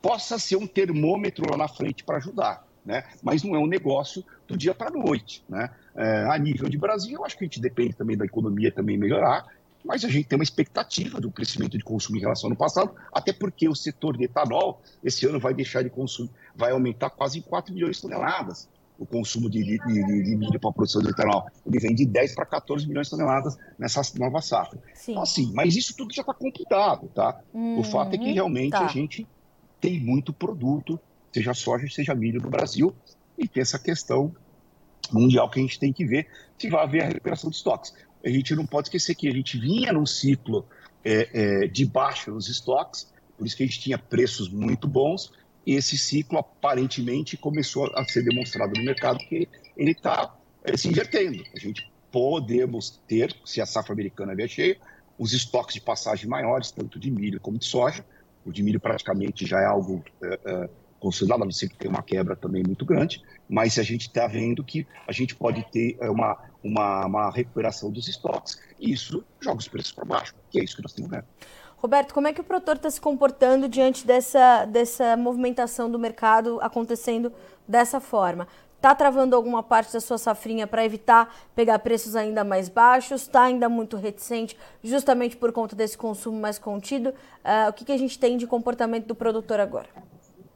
possa 0.00 0.38
ser 0.38 0.54
um 0.54 0.68
termômetro 0.68 1.50
lá 1.50 1.56
na 1.56 1.66
frente 1.66 2.04
para 2.04 2.18
ajudar, 2.18 2.64
né? 2.84 3.02
mas 3.24 3.42
não 3.42 3.56
é 3.56 3.58
um 3.58 3.66
negócio 3.66 4.24
do 4.46 4.56
dia 4.56 4.72
para 4.72 4.86
a 4.86 4.92
noite. 4.92 5.42
Né? 5.48 5.68
É, 5.96 6.26
a 6.30 6.38
nível 6.38 6.68
de 6.68 6.78
Brasil, 6.78 7.18
eu 7.18 7.24
acho 7.24 7.36
que 7.36 7.42
a 7.42 7.46
gente 7.48 7.60
depende 7.60 7.96
também 7.96 8.16
da 8.16 8.24
economia 8.24 8.70
também 8.70 8.96
melhorar, 8.96 9.48
mas 9.84 10.04
a 10.04 10.08
gente 10.08 10.26
tem 10.26 10.38
uma 10.38 10.44
expectativa 10.44 11.20
do 11.20 11.30
crescimento 11.30 11.76
de 11.76 11.84
consumo 11.84 12.16
em 12.16 12.20
relação 12.20 12.48
ao 12.48 12.52
ano 12.52 12.58
passado, 12.58 12.94
até 13.12 13.32
porque 13.32 13.68
o 13.68 13.74
setor 13.74 14.16
de 14.16 14.24
etanol 14.24 14.80
esse 15.02 15.26
ano 15.26 15.38
vai 15.38 15.52
deixar 15.52 15.82
de 15.82 15.90
consumir, 15.90 16.30
vai 16.54 16.72
aumentar 16.72 17.10
quase 17.10 17.38
em 17.38 17.42
4 17.42 17.72
milhões 17.74 17.96
de 17.96 18.02
toneladas 18.02 18.68
o 18.98 19.04
consumo 19.04 19.50
de, 19.50 19.62
de, 19.62 19.78
de, 19.78 20.22
de 20.22 20.36
milho 20.36 20.58
para 20.60 20.70
a 20.70 20.72
produção 20.72 21.02
de 21.02 21.10
etanol. 21.10 21.46
Ele 21.66 21.78
vem 21.80 21.94
de 21.94 22.06
10 22.06 22.34
para 22.34 22.46
14 22.46 22.86
milhões 22.86 23.08
de 23.08 23.10
toneladas 23.10 23.58
nessa 23.78 24.00
nova 24.18 24.40
safra. 24.40 24.80
Sim. 24.94 25.12
Então, 25.12 25.22
assim, 25.22 25.52
mas 25.52 25.74
isso 25.74 25.96
tudo 25.96 26.14
já 26.14 26.22
está 26.22 26.32
complicado, 26.32 27.08
tá? 27.08 27.40
o 27.52 27.82
fato 27.82 28.14
é 28.14 28.18
que 28.18 28.32
realmente 28.32 28.70
tá. 28.70 28.84
a 28.84 28.88
gente 28.88 29.26
tem 29.80 30.00
muito 30.00 30.32
produto, 30.32 30.98
seja 31.32 31.52
soja, 31.52 31.86
seja 31.88 32.14
milho 32.14 32.40
no 32.40 32.48
Brasil, 32.48 32.94
e 33.36 33.48
tem 33.48 33.62
essa 33.62 33.78
questão 33.78 34.34
mundial 35.12 35.50
que 35.50 35.58
a 35.58 35.62
gente 35.62 35.78
tem 35.78 35.92
que 35.92 36.04
ver 36.06 36.28
se 36.56 36.70
vai 36.70 36.84
haver 36.84 37.02
a 37.02 37.06
recuperação 37.06 37.50
de 37.50 37.56
estoques. 37.56 37.92
A 38.24 38.28
gente 38.28 38.54
não 38.54 38.66
pode 38.66 38.88
esquecer 38.88 39.14
que 39.14 39.28
a 39.28 39.32
gente 39.32 39.58
vinha 39.58 39.92
num 39.92 40.06
ciclo 40.06 40.66
é, 41.04 41.28
é, 41.32 41.66
de 41.66 41.84
baixa 41.84 42.30
nos 42.30 42.48
estoques, 42.48 43.12
por 43.36 43.46
isso 43.46 43.56
que 43.56 43.62
a 43.62 43.66
gente 43.66 43.80
tinha 43.80 43.98
preços 43.98 44.48
muito 44.48 44.88
bons, 44.88 45.32
e 45.66 45.74
esse 45.74 45.98
ciclo 45.98 46.38
aparentemente 46.38 47.36
começou 47.36 47.90
a 47.94 48.04
ser 48.04 48.22
demonstrado 48.22 48.72
no 48.76 48.84
mercado 48.84 49.18
que 49.18 49.48
ele 49.76 49.92
está 49.92 50.34
é, 50.62 50.76
se 50.76 50.88
invertendo. 50.88 51.42
A 51.54 51.58
gente 51.58 51.90
podemos 52.10 53.00
ter, 53.08 53.34
se 53.44 53.60
a 53.60 53.66
safra 53.66 53.92
americana 53.92 54.34
vier 54.34 54.48
cheia, 54.48 54.78
os 55.18 55.32
estoques 55.32 55.74
de 55.74 55.80
passagem 55.80 56.28
maiores, 56.28 56.70
tanto 56.70 56.98
de 56.98 57.10
milho 57.10 57.40
como 57.40 57.58
de 57.58 57.66
soja. 57.66 58.04
O 58.44 58.52
de 58.52 58.62
milho 58.62 58.78
praticamente 58.78 59.46
já 59.46 59.60
é 59.60 59.64
algo 59.64 60.04
é, 61.04 61.08
é, 61.08 61.10
consolidado, 61.10 61.42
a 61.42 61.44
não 61.44 61.52
ser 61.52 61.68
que 61.68 61.76
tenha 61.76 61.90
uma 61.92 62.02
quebra 62.02 62.34
também 62.34 62.62
muito 62.62 62.84
grande, 62.84 63.22
mas 63.48 63.78
a 63.78 63.82
gente 63.82 64.08
está 64.08 64.26
vendo 64.26 64.64
que 64.64 64.86
a 65.06 65.12
gente 65.12 65.34
pode 65.34 65.62
ter 65.70 65.98
uma, 66.00 66.38
uma, 66.62 67.06
uma 67.06 67.30
recuperação 67.30 67.90
dos 67.90 68.08
estoques, 68.08 68.58
e 68.80 68.92
isso 68.92 69.24
joga 69.40 69.58
os 69.58 69.68
preços 69.68 69.92
para 69.92 70.04
baixo, 70.04 70.34
que 70.50 70.60
é 70.60 70.64
isso 70.64 70.76
que 70.76 70.82
nós 70.82 70.92
temos 70.92 71.10
vendo. 71.10 71.24
Roberto, 71.76 72.14
como 72.14 72.26
é 72.26 72.32
que 72.32 72.40
o 72.40 72.44
produtor 72.44 72.76
está 72.76 72.90
se 72.90 73.00
comportando 73.00 73.68
diante 73.68 74.06
dessa, 74.06 74.64
dessa 74.64 75.16
movimentação 75.18 75.90
do 75.90 75.98
mercado 75.98 76.58
acontecendo 76.62 77.30
dessa 77.68 78.00
forma? 78.00 78.48
Está 78.84 78.94
travando 78.94 79.34
alguma 79.34 79.62
parte 79.62 79.92
da 79.92 80.00
sua 80.00 80.18
safrinha 80.18 80.66
para 80.66 80.84
evitar 80.84 81.34
pegar 81.54 81.78
preços 81.78 82.16
ainda 82.16 82.44
mais 82.44 82.68
baixos? 82.68 83.22
Está 83.22 83.44
ainda 83.44 83.68
muito 83.68 83.96
reticente, 83.96 84.56
justamente 84.82 85.36
por 85.36 85.52
conta 85.52 85.74
desse 85.74 85.96
consumo 85.96 86.38
mais 86.38 86.58
contido? 86.58 87.08
Uh, 87.10 87.70
o 87.70 87.72
que, 87.72 87.84
que 87.84 87.92
a 87.92 87.98
gente 87.98 88.18
tem 88.18 88.36
de 88.36 88.46
comportamento 88.46 89.06
do 89.06 89.14
produtor 89.14 89.60
agora? 89.60 89.88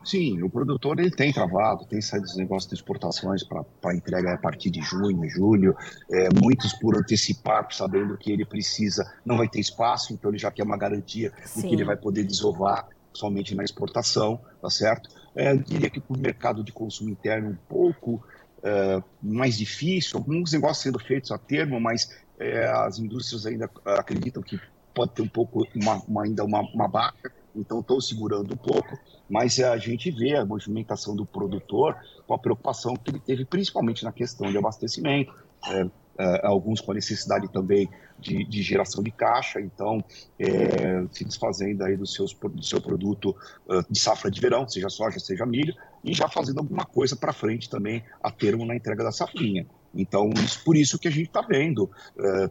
Sim, 0.04 0.42
o 0.42 0.48
produtor 0.48 0.98
ele 0.98 1.10
tem 1.10 1.32
travado, 1.32 1.84
tem 1.84 2.00
saído 2.00 2.26
dos 2.26 2.36
negócios 2.36 2.68
de 2.68 2.76
exportações 2.76 3.42
para 3.44 3.94
entrega 3.94 4.34
a 4.34 4.38
partir 4.38 4.70
de 4.70 4.80
junho, 4.80 5.28
julho, 5.28 5.76
é, 6.10 6.28
muitos 6.40 6.72
por 6.72 6.96
antecipar, 6.96 7.66
sabendo 7.72 8.16
que 8.16 8.30
ele 8.30 8.44
precisa, 8.44 9.12
não 9.24 9.36
vai 9.36 9.48
ter 9.48 9.60
espaço, 9.60 10.12
então 10.12 10.30
ele 10.30 10.38
já 10.38 10.50
quer 10.50 10.62
uma 10.62 10.76
garantia 10.76 11.32
Sim. 11.44 11.62
de 11.62 11.68
que 11.68 11.74
ele 11.74 11.84
vai 11.84 11.96
poder 11.96 12.24
desovar 12.24 12.88
somente 13.12 13.54
na 13.54 13.64
exportação, 13.64 14.40
tá 14.62 14.70
certo? 14.70 15.10
É, 15.34 15.52
eu 15.52 15.58
diria 15.58 15.90
que 15.90 16.00
para 16.00 16.16
o 16.16 16.18
mercado 16.18 16.62
de 16.62 16.72
consumo 16.72 17.10
interno 17.10 17.50
um 17.50 17.56
pouco 17.68 18.24
é, 18.62 19.02
mais 19.22 19.58
difícil, 19.58 20.18
alguns 20.18 20.52
negócios 20.52 20.82
sendo 20.82 20.98
feitos 20.98 21.30
a 21.30 21.38
termo, 21.38 21.80
mas 21.80 22.10
é, 22.38 22.66
as 22.66 22.98
indústrias 22.98 23.46
ainda 23.46 23.68
acreditam 23.84 24.42
que 24.42 24.60
pode 24.94 25.12
ter 25.12 25.22
um 25.22 25.28
pouco, 25.28 25.66
uma, 25.74 26.02
uma 26.08 26.24
ainda 26.24 26.44
uma, 26.44 26.60
uma 26.60 26.88
baixa, 26.88 27.30
então 27.58 27.80
estou 27.80 28.00
segurando 28.00 28.54
um 28.54 28.56
pouco, 28.56 28.98
mas 29.28 29.58
a 29.60 29.76
gente 29.76 30.10
vê 30.10 30.36
a 30.36 30.44
movimentação 30.44 31.14
do 31.14 31.26
produtor 31.26 31.96
com 32.26 32.34
a 32.34 32.38
preocupação 32.38 32.94
que 32.94 33.10
ele 33.10 33.20
teve, 33.20 33.44
principalmente 33.44 34.04
na 34.04 34.12
questão 34.12 34.50
de 34.50 34.56
abastecimento, 34.56 35.34
é, 35.66 35.86
é, 36.20 36.46
alguns 36.46 36.80
com 36.80 36.90
a 36.90 36.94
necessidade 36.94 37.48
também 37.48 37.88
de, 38.18 38.44
de 38.44 38.62
geração 38.62 39.02
de 39.02 39.10
caixa, 39.10 39.60
então 39.60 40.02
é, 40.38 41.04
se 41.12 41.24
desfazendo 41.24 41.84
aí 41.84 41.96
do, 41.96 42.06
seus, 42.06 42.32
do 42.34 42.62
seu 42.62 42.80
produto 42.80 43.36
de 43.88 43.98
safra 43.98 44.30
de 44.30 44.40
verão, 44.40 44.68
seja 44.68 44.88
soja, 44.88 45.20
seja 45.20 45.46
milho, 45.46 45.74
e 46.02 46.12
já 46.12 46.28
fazendo 46.28 46.58
alguma 46.58 46.84
coisa 46.84 47.14
para 47.14 47.32
frente 47.32 47.70
também 47.70 48.02
a 48.22 48.30
termo 48.30 48.66
na 48.66 48.74
entrega 48.74 49.04
da 49.04 49.12
safrinha. 49.12 49.66
Então, 49.94 50.30
isso, 50.36 50.62
por 50.64 50.76
isso 50.76 50.98
que 50.98 51.08
a 51.08 51.10
gente 51.10 51.28
está 51.28 51.40
vendo 51.40 51.88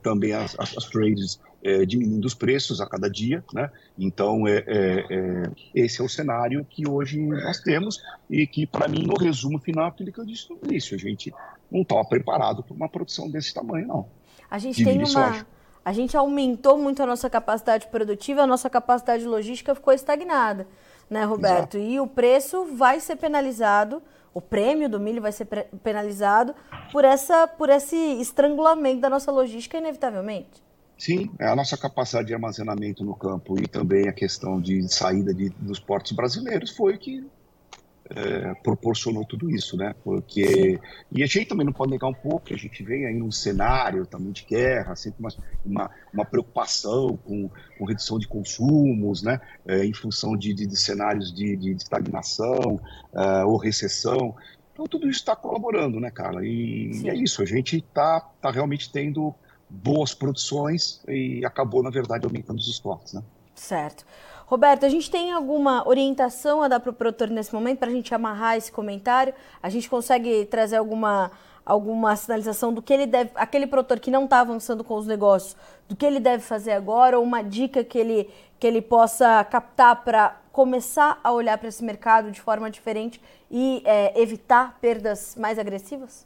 também 0.01 0.33
as, 0.33 0.57
as, 0.57 0.77
as 0.77 0.85
trades 0.85 1.39
uh, 1.67 1.85
diminuindo 1.85 2.25
os 2.25 2.33
preços 2.33 2.79
a 2.79 2.85
cada 2.85 3.09
dia, 3.09 3.43
né? 3.53 3.69
Então, 3.97 4.47
é, 4.47 4.63
é, 4.67 5.05
é, 5.09 5.43
esse 5.75 6.01
é 6.01 6.03
o 6.03 6.09
cenário 6.09 6.65
que 6.69 6.87
hoje 6.87 7.19
nós 7.19 7.59
temos 7.59 8.01
e 8.29 8.47
que, 8.47 8.65
para 8.65 8.87
mim, 8.87 9.03
no 9.03 9.15
resumo 9.15 9.59
final, 9.59 9.85
é 9.85 9.89
aquilo 9.89 10.11
que 10.11 10.19
eu 10.19 10.25
disse 10.25 10.49
no 10.49 10.59
início, 10.63 10.95
a 10.95 10.99
gente 10.99 11.33
não 11.71 11.81
estava 11.81 12.03
preparado 12.05 12.63
para 12.63 12.73
uma 12.73 12.89
produção 12.89 13.29
desse 13.29 13.53
tamanho, 13.53 13.87
não. 13.87 14.05
A 14.49 14.57
gente 14.57 14.83
tem 14.83 15.03
uma... 15.03 15.45
A 15.83 15.93
gente 15.93 16.17
aumentou 16.17 16.77
muito 16.77 17.01
a 17.01 17.05
nossa 17.05 17.29
capacidade 17.29 17.87
produtiva, 17.87 18.41
a 18.41 18.47
nossa 18.47 18.69
capacidade 18.69 19.23
logística 19.23 19.73
ficou 19.73 19.93
estagnada, 19.93 20.67
né, 21.09 21.23
Roberto? 21.23 21.77
Exato. 21.77 21.91
E 21.91 21.97
o 21.97 22.05
preço 22.05 22.65
vai 22.75 22.99
ser 22.99 23.15
penalizado 23.15 24.01
o 24.37 24.41
prêmio 24.41 24.87
do 24.87 24.99
milho 24.99 25.19
vai 25.19 25.31
ser 25.31 25.45
penalizado 25.81 26.53
por, 26.91 27.03
essa, 27.03 27.47
por 27.47 27.69
esse 27.69 27.95
estrangulamento 28.21 29.01
da 29.01 29.09
nossa 29.09 29.31
logística, 29.31 29.79
inevitavelmente. 29.79 30.61
Sim, 30.97 31.29
é 31.37 31.47
a 31.47 31.55
nossa 31.55 31.77
capacidade 31.77 32.27
de 32.27 32.33
armazenamento 32.33 33.03
no 33.03 33.15
campo 33.15 33.59
e 33.61 33.67
também 33.67 34.07
a 34.07 34.13
questão 34.13 34.59
de 34.59 34.91
saída 34.91 35.33
de, 35.33 35.49
dos 35.49 35.79
portos 35.79 36.11
brasileiros 36.11 36.71
foi 36.71 36.95
o 36.95 36.97
que 36.97 37.23
é, 38.09 38.53
proporcionou 38.55 39.25
tudo 39.25 39.49
isso, 39.49 39.75
né? 39.75 39.93
Porque 40.03 40.79
e 41.11 41.23
a 41.23 41.25
gente 41.25 41.45
também 41.45 41.65
não 41.65 41.73
pode 41.73 41.91
negar 41.91 42.07
um 42.07 42.13
pouco 42.13 42.47
que 42.47 42.53
a 42.53 42.57
gente 42.57 42.81
vem 42.83 43.05
aí 43.05 43.13
num 43.13 43.31
cenário 43.31 44.05
também 44.05 44.31
de 44.31 44.45
guerra, 44.45 44.95
sempre 44.95 45.19
uma, 45.19 45.29
uma, 45.65 45.91
uma 46.13 46.25
preocupação 46.25 47.17
com, 47.17 47.49
com, 47.77 47.85
redução 47.85 48.17
de 48.17 48.27
consumos, 48.27 49.21
né? 49.21 49.39
É, 49.65 49.85
em 49.85 49.93
função 49.93 50.37
de, 50.37 50.53
de, 50.53 50.65
de 50.65 50.77
cenários 50.79 51.33
de, 51.33 51.55
de 51.57 51.71
estagnação 51.73 52.79
uh, 53.13 53.47
ou 53.47 53.57
recessão. 53.57 54.35
Então 54.73 54.85
tudo 54.85 55.09
isso 55.09 55.19
está 55.19 55.35
colaborando, 55.35 55.99
né, 55.99 56.09
Carla? 56.09 56.45
E, 56.45 56.91
e, 57.03 57.09
é 57.09 57.15
isso. 57.15 57.41
A 57.41 57.45
gente 57.45 57.77
está 57.77 58.21
tá 58.41 58.51
realmente 58.51 58.91
tendo 58.91 59.35
boas 59.69 60.13
produções 60.13 61.01
e 61.07 61.45
acabou 61.45 61.83
na 61.83 61.89
verdade 61.89 62.25
aumentando 62.25 62.59
os 62.59 62.67
estoques, 62.67 63.13
né? 63.13 63.21
Certo. 63.55 64.05
Roberto, 64.45 64.85
a 64.85 64.89
gente 64.89 65.11
tem 65.11 65.33
alguma 65.33 65.85
orientação 65.85 66.61
a 66.61 66.69
dar 66.69 66.79
para 66.79 66.91
o 66.91 66.93
produtor 66.93 67.29
nesse 67.29 67.53
momento 67.53 67.79
para 67.79 67.89
a 67.89 67.91
gente 67.91 68.15
amarrar 68.15 68.55
esse 68.55 68.71
comentário? 68.71 69.33
A 69.61 69.69
gente 69.69 69.89
consegue 69.89 70.45
trazer 70.45 70.77
alguma, 70.77 71.31
alguma 71.65 72.15
sinalização 72.15 72.73
do 72.73 72.81
que 72.81 72.93
ele 72.93 73.05
deve, 73.05 73.31
aquele 73.35 73.67
produtor 73.67 73.99
que 73.99 74.09
não 74.09 74.23
está 74.23 74.39
avançando 74.39 74.85
com 74.85 74.95
os 74.95 75.05
negócios, 75.05 75.57
do 75.89 75.97
que 75.97 76.05
ele 76.05 76.21
deve 76.21 76.43
fazer 76.43 76.71
agora, 76.71 77.19
ou 77.19 77.25
uma 77.25 77.41
dica 77.41 77.83
que 77.83 77.97
ele, 77.97 78.29
que 78.57 78.65
ele 78.65 78.81
possa 78.81 79.43
captar 79.43 80.03
para 80.03 80.39
começar 80.53 81.19
a 81.21 81.31
olhar 81.33 81.57
para 81.57 81.67
esse 81.67 81.83
mercado 81.83 82.31
de 82.31 82.39
forma 82.39 82.71
diferente 82.71 83.21
e 83.51 83.81
é, 83.83 84.17
evitar 84.19 84.77
perdas 84.79 85.35
mais 85.35 85.59
agressivas? 85.59 86.25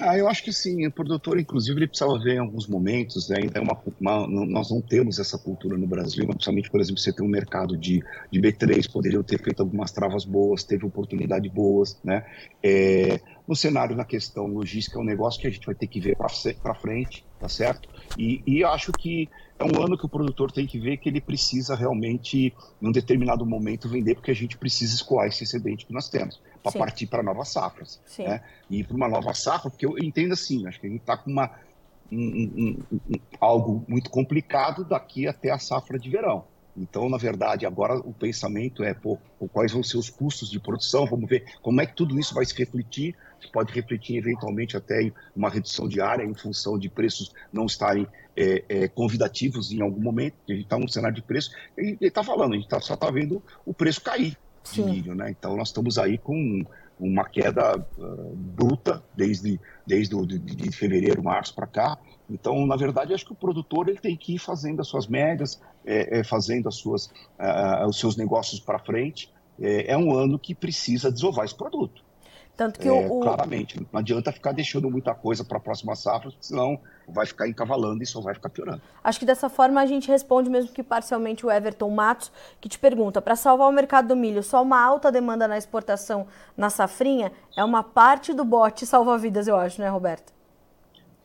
Ah, 0.00 0.18
eu 0.18 0.28
acho 0.28 0.44
que 0.44 0.52
sim. 0.52 0.86
O 0.86 0.92
produtor, 0.92 1.40
inclusive, 1.40 1.78
ele 1.78 1.88
precisava 1.88 2.18
ver 2.18 2.34
em 2.34 2.38
alguns 2.38 2.66
momentos, 2.68 3.28
né? 3.28 3.38
É 3.54 3.60
uma, 3.60 3.76
uma, 3.98 4.26
nós 4.46 4.70
não 4.70 4.82
temos 4.82 5.18
essa 5.18 5.38
cultura 5.38 5.78
no 5.78 5.86
Brasil, 5.86 6.26
principalmente, 6.26 6.70
por 6.70 6.80
exemplo, 6.80 7.00
você 7.00 7.12
tem 7.12 7.24
um 7.24 7.30
mercado 7.30 7.76
de, 7.76 8.02
de 8.30 8.40
B3, 8.40 8.90
poderiam 8.90 9.22
ter 9.22 9.42
feito 9.42 9.60
algumas 9.60 9.90
travas 9.90 10.24
boas, 10.24 10.62
teve 10.62 10.84
oportunidades 10.84 11.50
boas, 11.50 11.98
né? 12.04 12.24
É, 12.62 13.18
no 13.46 13.56
cenário, 13.56 13.96
na 13.96 14.04
questão 14.04 14.46
logística, 14.46 14.98
é 14.98 15.00
um 15.00 15.06
negócio 15.06 15.40
que 15.40 15.46
a 15.46 15.50
gente 15.50 15.64
vai 15.64 15.74
ter 15.74 15.86
que 15.86 16.00
ver 16.00 16.16
para 16.62 16.74
frente, 16.74 17.24
tá 17.40 17.48
certo? 17.48 17.88
E, 18.16 18.42
e 18.46 18.62
acho 18.62 18.92
que 18.92 19.26
é 19.58 19.64
um 19.64 19.82
ano 19.82 19.96
que 19.96 20.04
o 20.04 20.08
produtor 20.08 20.52
tem 20.52 20.66
que 20.66 20.78
ver 20.78 20.98
que 20.98 21.08
ele 21.08 21.20
precisa 21.20 21.74
realmente, 21.74 22.54
em 22.80 22.88
um 22.88 22.92
determinado 22.92 23.44
momento, 23.46 23.88
vender, 23.88 24.16
porque 24.16 24.30
a 24.30 24.34
gente 24.34 24.58
precisa 24.58 24.94
escoar 24.94 25.26
esse 25.26 25.44
excedente 25.44 25.86
que 25.86 25.94
nós 25.94 26.10
temos 26.10 26.38
para 26.70 26.78
partir 26.78 27.06
para 27.06 27.22
novas 27.22 27.48
safras. 27.48 28.00
Né? 28.26 28.42
E 28.70 28.84
para 28.84 28.96
uma 28.96 29.08
nova 29.08 29.34
safra, 29.34 29.70
porque 29.70 29.86
eu 29.86 29.98
entendo 29.98 30.32
assim, 30.32 30.66
acho 30.66 30.80
que 30.80 30.86
a 30.86 30.90
gente 30.90 31.00
está 31.00 31.16
com 31.16 31.30
uma, 31.30 31.50
um, 32.10 32.18
um, 32.18 32.98
um, 33.10 33.14
algo 33.40 33.84
muito 33.88 34.10
complicado 34.10 34.84
daqui 34.84 35.26
até 35.26 35.50
a 35.50 35.58
safra 35.58 35.98
de 35.98 36.08
verão. 36.10 36.44
Então, 36.80 37.08
na 37.08 37.16
verdade, 37.16 37.66
agora 37.66 37.98
o 37.98 38.12
pensamento 38.12 38.84
é 38.84 38.94
pô, 38.94 39.18
quais 39.52 39.72
vão 39.72 39.82
ser 39.82 39.98
os 39.98 40.08
custos 40.08 40.48
de 40.48 40.60
produção, 40.60 41.06
vamos 41.06 41.28
ver 41.28 41.44
como 41.60 41.80
é 41.80 41.86
que 41.86 41.94
tudo 41.94 42.18
isso 42.18 42.34
vai 42.34 42.44
se 42.44 42.54
refletir. 42.54 43.16
Pode 43.52 43.72
refletir 43.72 44.16
eventualmente 44.16 44.76
até 44.76 45.02
em 45.02 45.12
uma 45.34 45.48
redução 45.48 45.88
de 45.88 46.00
área 46.00 46.24
em 46.24 46.34
função 46.34 46.78
de 46.78 46.88
preços 46.88 47.32
não 47.52 47.66
estarem 47.66 48.06
é, 48.36 48.64
é, 48.68 48.88
convidativos 48.88 49.72
em 49.72 49.80
algum 49.80 50.00
momento. 50.00 50.34
A 50.48 50.52
gente 50.52 50.64
está 50.64 50.78
num 50.78 50.88
cenário 50.88 51.16
de 51.16 51.22
preço, 51.22 51.50
ele 51.76 51.96
está 52.00 52.22
falando, 52.22 52.54
a 52.54 52.56
gente 52.56 52.68
tá, 52.68 52.80
só 52.80 52.94
está 52.94 53.10
vendo 53.10 53.42
o 53.64 53.72
preço 53.74 54.00
cair 54.00 54.36
de 54.74 54.82
milho, 54.82 55.14
né? 55.14 55.30
Então 55.30 55.56
nós 55.56 55.68
estamos 55.68 55.98
aí 55.98 56.18
com 56.18 56.64
uma 56.98 57.24
queda 57.24 57.76
uh, 57.76 58.36
bruta 58.36 59.02
desde, 59.14 59.60
desde 59.86 60.14
o, 60.14 60.26
de, 60.26 60.38
de 60.38 60.72
fevereiro, 60.72 61.22
março 61.22 61.54
para 61.54 61.66
cá. 61.66 61.98
Então, 62.28 62.66
na 62.66 62.76
verdade, 62.76 63.14
acho 63.14 63.24
que 63.24 63.32
o 63.32 63.36
produtor 63.36 63.88
ele 63.88 63.98
tem 63.98 64.16
que 64.16 64.34
ir 64.34 64.38
fazendo 64.38 64.80
as 64.80 64.88
suas 64.88 65.06
médias, 65.06 65.60
é, 65.84 66.18
é, 66.18 66.24
fazendo 66.24 66.68
as 66.68 66.74
suas, 66.74 67.06
uh, 67.06 67.86
os 67.88 67.98
seus 67.98 68.16
negócios 68.16 68.60
para 68.60 68.78
frente. 68.78 69.32
É, 69.60 69.92
é, 69.92 69.96
um 69.96 70.14
ano 70.14 70.38
que 70.38 70.54
precisa 70.54 71.10
desovar 71.10 71.44
esse 71.44 71.56
produto. 71.56 72.04
Tanto 72.58 72.80
que 72.80 72.88
é, 72.88 72.90
o, 72.90 73.20
Claramente, 73.20 73.78
não 73.92 74.00
adianta 74.00 74.32
ficar 74.32 74.50
deixando 74.50 74.90
muita 74.90 75.14
coisa 75.14 75.44
para 75.44 75.58
a 75.58 75.60
próxima 75.60 75.94
safra, 75.94 76.32
senão 76.40 76.76
vai 77.06 77.24
ficar 77.24 77.46
encavalando 77.46 78.02
e 78.02 78.06
só 78.06 78.20
vai 78.20 78.34
ficar 78.34 78.48
piorando. 78.48 78.82
Acho 79.02 79.20
que 79.20 79.24
dessa 79.24 79.48
forma 79.48 79.80
a 79.80 79.86
gente 79.86 80.08
responde 80.08 80.50
mesmo 80.50 80.72
que 80.72 80.82
parcialmente 80.82 81.46
o 81.46 81.52
Everton 81.52 81.88
Matos, 81.88 82.32
que 82.60 82.68
te 82.68 82.76
pergunta, 82.76 83.22
para 83.22 83.36
salvar 83.36 83.68
o 83.68 83.72
mercado 83.72 84.08
do 84.08 84.16
milho, 84.16 84.42
só 84.42 84.60
uma 84.60 84.84
alta 84.84 85.12
demanda 85.12 85.46
na 85.46 85.56
exportação 85.56 86.26
na 86.56 86.68
safrinha 86.68 87.30
é 87.56 87.62
uma 87.62 87.84
parte 87.84 88.34
do 88.34 88.44
bote 88.44 88.84
salva-vidas, 88.84 89.46
eu 89.46 89.54
acho, 89.54 89.80
né, 89.80 89.88
Roberto? 89.88 90.32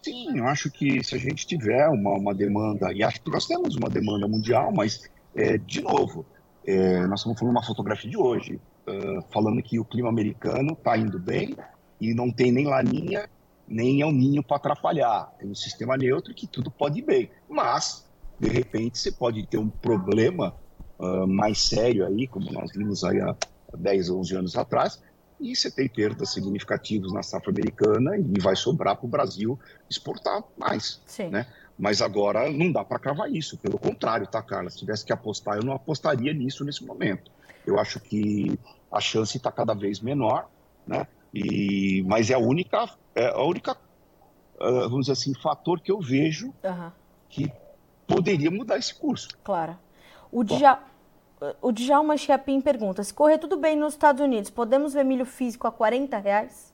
Sim, 0.04 0.38
eu 0.38 0.48
acho 0.48 0.70
que 0.70 1.04
se 1.04 1.16
a 1.16 1.18
gente 1.18 1.48
tiver 1.48 1.90
uma, 1.90 2.12
uma 2.12 2.36
demanda, 2.36 2.94
e 2.94 3.04
acho 3.04 3.20
que 3.20 3.32
nós 3.32 3.48
temos 3.48 3.76
uma 3.76 3.90
demanda 3.90 4.28
mundial, 4.28 4.72
mas, 4.72 5.10
é, 5.36 5.58
de 5.58 5.82
novo, 5.82 6.28
é, 6.64 7.08
nós 7.08 7.22
estamos 7.22 7.40
falando 7.40 7.56
uma 7.56 7.66
fotografia 7.66 8.12
de 8.12 8.18
hoje 8.18 8.62
uh, 8.88 9.24
falando 9.32 9.62
que 9.62 9.80
o 9.80 9.86
clima 9.86 10.10
americano 10.10 10.74
está 10.74 10.98
indo 10.98 11.20
bem 11.20 11.56
e 12.00 12.14
não 12.14 12.32
tem 12.32 12.52
nem 12.52 12.66
laninha 12.66 13.30
nem 13.68 14.02
El 14.02 14.12
Ninho 14.12 14.44
para 14.44 14.58
atrapalhar. 14.58 15.34
Tem 15.40 15.50
um 15.50 15.56
sistema 15.56 15.98
neutro 15.98 16.34
que 16.34 16.48
tudo 16.48 16.70
pode 16.70 17.00
ir 17.00 17.04
bem. 17.04 17.32
Mas, 17.50 18.06
de 18.40 18.50
repente, 18.50 19.00
você 19.00 19.12
pode 19.12 19.46
ter 19.48 19.58
um 19.58 19.70
problema 19.70 20.56
uh, 21.00 21.28
mais 21.28 21.64
sério 21.64 22.06
aí, 22.06 22.28
como 22.28 22.52
nós 22.52 22.72
vimos 22.72 23.04
aí 23.04 23.20
há 23.22 23.36
10, 23.76 24.10
11 24.10 24.36
anos 24.36 24.58
atrás, 24.58 25.02
e 25.40 25.56
você 25.56 25.70
tem 25.72 25.90
perdas 25.90 26.32
significativas 26.32 27.12
na 27.12 27.24
safra 27.24 27.50
americana 27.50 28.18
e 28.18 28.40
vai 28.40 28.56
sobrar 28.56 28.96
para 28.96 29.06
o 29.06 29.10
Brasil 29.10 29.60
exportar 29.90 30.44
mais. 30.58 31.02
Sim. 31.06 31.30
Né? 31.30 31.48
Mas 31.78 32.02
agora 32.02 32.50
não 32.52 32.72
dá 32.72 32.84
para 32.84 33.00
cravar 33.00 33.32
isso, 33.32 33.58
pelo 33.58 33.80
contrário, 33.80 34.28
tá, 34.28 34.42
Carla? 34.42 34.70
Se 34.70 34.78
tivesse 34.78 35.04
que 35.04 35.12
apostar, 35.12 35.58
eu 35.58 35.64
não 35.64 35.74
apostaria 35.74 36.34
nisso 36.34 36.64
nesse 36.64 36.86
momento. 36.86 37.32
Eu 37.66 37.80
acho 37.80 38.00
que 38.00 38.58
a 38.92 39.00
chance 39.00 39.38
está 39.38 39.52
cada 39.52 39.74
vez 39.74 40.00
menor, 40.00 40.48
né? 40.86 41.08
E, 41.34 42.04
mas 42.06 42.30
é 42.30 42.36
a 42.36 42.40
única, 42.40 42.88
é 43.16 43.28
a 43.28 43.44
única, 43.44 43.72
uh, 43.74 44.90
vamos 44.90 45.08
dizer 45.08 45.14
assim, 45.14 45.34
fator 45.34 45.80
que 45.82 45.92
eu 45.92 46.00
vejo 46.00 46.54
uhum. 46.64 46.92
que 47.28 47.52
poderia 48.08 48.52
mudar 48.52 48.78
esse 48.78 48.94
curso. 48.94 49.30
Claro. 49.44 49.78
O, 50.32 50.44
Dja, 50.44 50.80
o 51.62 51.72
Djalma 51.72 52.18
Chiapim 52.18 52.62
pergunta: 52.62 53.04
se 53.04 53.14
correr 53.14 53.40
tudo 53.40 53.58
bem 53.58 53.76
nos 53.76 53.94
Estados 53.94 54.22
Unidos, 54.22 54.50
podemos 54.50 54.94
ver 54.94 55.04
milho 55.04 55.26
físico 55.26 55.68
a 55.68 55.72
40 55.72 56.18
reais? 56.18 56.72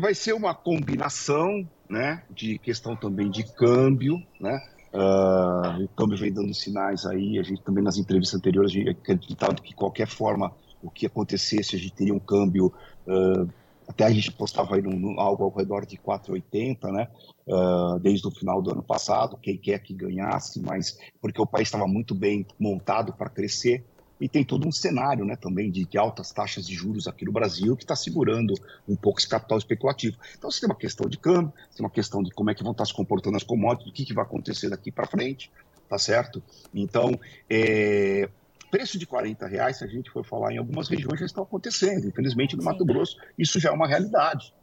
Vai 0.00 0.14
ser 0.14 0.32
uma 0.32 0.54
combinação, 0.54 1.68
né, 1.88 2.24
de 2.30 2.58
questão 2.58 2.96
também 2.96 3.30
de 3.30 3.44
câmbio, 3.54 4.16
né? 4.40 4.71
Uh, 4.92 5.84
o 5.84 5.88
câmbio 5.88 6.18
vem 6.18 6.32
dando 6.32 6.52
sinais 6.54 7.06
aí. 7.06 7.38
A 7.38 7.42
gente 7.42 7.62
também 7.62 7.82
nas 7.82 7.96
entrevistas 7.96 8.38
anteriores 8.38 8.70
a 8.70 8.74
gente 8.74 8.90
acreditava 8.90 9.54
que 9.54 9.74
qualquer 9.74 10.06
forma 10.06 10.52
o 10.82 10.90
que 10.90 11.06
acontecesse 11.06 11.76
a 11.76 11.78
gente 11.78 11.94
teria 11.94 12.14
um 12.14 12.18
câmbio 12.18 12.72
uh, 13.06 13.48
até 13.88 14.04
a 14.04 14.10
gente 14.10 14.30
postava 14.32 14.76
aí 14.76 14.82
no, 14.82 15.18
algo 15.20 15.44
ao 15.44 15.50
redor 15.50 15.84
de 15.84 15.96
4,80, 15.96 16.90
né? 16.92 17.08
Uh, 17.46 17.98
desde 17.98 18.26
o 18.26 18.30
final 18.30 18.62
do 18.62 18.70
ano 18.70 18.82
passado, 18.82 19.36
quem 19.36 19.56
quer 19.56 19.80
que 19.80 19.92
ganhasse, 19.92 20.60
mas 20.60 20.96
porque 21.20 21.40
o 21.40 21.46
país 21.46 21.68
estava 21.68 21.86
muito 21.86 22.14
bem 22.14 22.46
montado 22.58 23.12
para 23.12 23.28
crescer 23.28 23.84
e 24.22 24.28
tem 24.28 24.44
todo 24.44 24.68
um 24.68 24.70
cenário, 24.70 25.24
né, 25.24 25.34
também 25.34 25.68
de, 25.68 25.84
de 25.84 25.98
altas 25.98 26.30
taxas 26.30 26.64
de 26.64 26.72
juros 26.72 27.08
aqui 27.08 27.24
no 27.24 27.32
Brasil 27.32 27.76
que 27.76 27.82
está 27.82 27.96
segurando 27.96 28.54
um 28.88 28.94
pouco 28.94 29.18
esse 29.18 29.28
capital 29.28 29.58
especulativo. 29.58 30.16
Então 30.38 30.48
você 30.48 30.60
tem 30.60 30.68
uma 30.68 30.76
questão 30.76 31.08
de 31.08 31.18
câmbio, 31.18 31.52
tem 31.74 31.84
uma 31.84 31.90
questão 31.90 32.22
de 32.22 32.30
como 32.30 32.48
é 32.48 32.54
que 32.54 32.62
vão 32.62 32.70
estar 32.70 32.84
tá 32.84 32.86
se 32.86 32.94
comportando 32.94 33.36
as 33.36 33.42
commodities, 33.42 33.90
o 33.90 33.92
que, 33.92 34.04
que 34.04 34.14
vai 34.14 34.24
acontecer 34.24 34.70
daqui 34.70 34.92
para 34.92 35.08
frente, 35.08 35.50
tá 35.88 35.98
certo? 35.98 36.40
Então, 36.72 37.18
é, 37.50 38.28
preço 38.70 38.96
de 38.96 39.06
40 39.06 39.44
reais, 39.48 39.78
se 39.78 39.84
a 39.84 39.88
gente 39.88 40.08
for 40.08 40.24
falar 40.24 40.52
em 40.52 40.58
algumas 40.58 40.88
regiões, 40.88 41.18
já 41.18 41.26
está 41.26 41.42
acontecendo. 41.42 42.06
Infelizmente, 42.06 42.54
no 42.54 42.62
Sim. 42.62 42.68
Mato 42.68 42.84
Grosso, 42.84 43.16
isso 43.36 43.58
já 43.58 43.70
é 43.70 43.72
uma 43.72 43.88
realidade. 43.88 44.54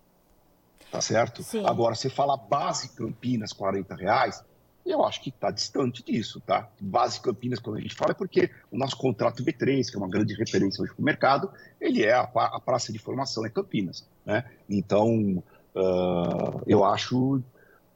Tá 0.89 1.01
certo? 1.01 1.43
Sim. 1.43 1.65
Agora, 1.65 1.95
você 1.95 2.09
fala 2.09 2.37
base 2.37 2.95
Campinas, 2.95 3.51
40 3.51 3.93
reais, 3.93 4.41
eu 4.91 5.03
acho 5.03 5.21
que 5.21 5.29
está 5.29 5.51
distante 5.51 6.03
disso, 6.03 6.41
tá? 6.41 6.69
Base 6.79 7.21
Campinas, 7.21 7.59
quando 7.59 7.77
a 7.77 7.81
gente 7.81 7.95
fala, 7.95 8.11
é 8.11 8.15
porque 8.15 8.49
o 8.71 8.77
nosso 8.77 8.97
contrato 8.97 9.43
B3, 9.43 9.89
que 9.89 9.95
é 9.95 9.97
uma 9.97 10.09
grande 10.09 10.33
referência 10.33 10.83
hoje 10.83 10.93
para 10.93 11.01
o 11.01 11.05
mercado, 11.05 11.51
ele 11.79 12.03
é 12.03 12.13
a, 12.13 12.21
a, 12.21 12.59
praça 12.59 12.91
de 12.91 12.99
formação 12.99 13.45
é 13.45 13.49
Campinas, 13.49 14.07
né? 14.25 14.45
Então, 14.69 15.43
uh, 15.75 16.61
eu 16.65 16.83
acho 16.83 17.41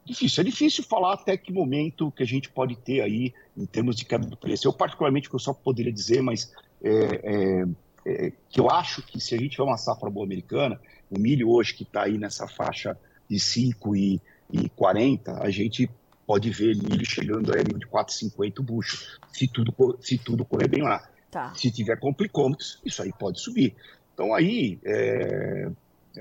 Difícil, 0.06 0.41
é 0.41 0.43
difícil 0.43 0.84
falar 0.84 1.13
até 1.13 1.38
que 1.38 1.51
momento 1.51 2.12
que 2.12 2.23
a 2.23 2.25
gente 2.25 2.49
pode 2.49 2.75
ter 2.75 2.99
aí 2.99 3.34
em 3.56 3.65
termos 3.65 3.95
de 3.95 4.03
queda 4.03 4.27
do 4.27 4.36
preço. 4.36 4.67
Eu, 4.67 4.73
particularmente, 4.73 5.29
que 5.29 5.36
eu 5.36 5.39
só 5.39 5.53
poderia 5.53 5.93
dizer, 5.93 6.21
mas 6.21 6.51
é, 6.84 7.21
é, 7.23 7.65
é, 8.06 8.34
que 8.49 8.60
eu 8.60 8.69
acho 8.69 9.01
que 9.01 9.19
se 9.21 9.34
a 9.34 9.38
gente 9.38 9.51
tiver 9.51 9.63
uma 9.63 9.77
safra 9.77 10.10
boa 10.10 10.25
americana, 10.25 10.79
o 11.10 11.17
milho 11.17 11.49
hoje 11.49 11.73
que 11.73 11.84
está 11.84 12.03
aí 12.03 12.17
nessa 12.17 12.47
faixa 12.49 12.99
de 13.29 13.39
5 13.39 13.95
e, 13.95 14.21
e 14.51 14.67
40, 14.69 15.41
a 15.41 15.49
gente 15.49 15.89
pode 16.25 16.49
ver 16.49 16.75
milho 16.75 17.05
chegando 17.05 17.53
a 17.53 17.62
de 17.62 17.86
4,50 17.88 18.62
bucho, 18.62 19.19
se 19.31 19.47
tudo, 19.47 19.97
se 20.01 20.17
tudo 20.17 20.45
correr 20.45 20.67
bem 20.67 20.81
lá. 20.81 21.07
Tá. 21.29 21.53
Se 21.55 21.71
tiver 21.71 21.99
complicômetros, 21.99 22.79
isso 22.86 23.01
aí 23.01 23.12
pode 23.12 23.39
subir. 23.39 23.75
Então 24.13 24.33
aí, 24.33 24.79
é... 24.86 25.69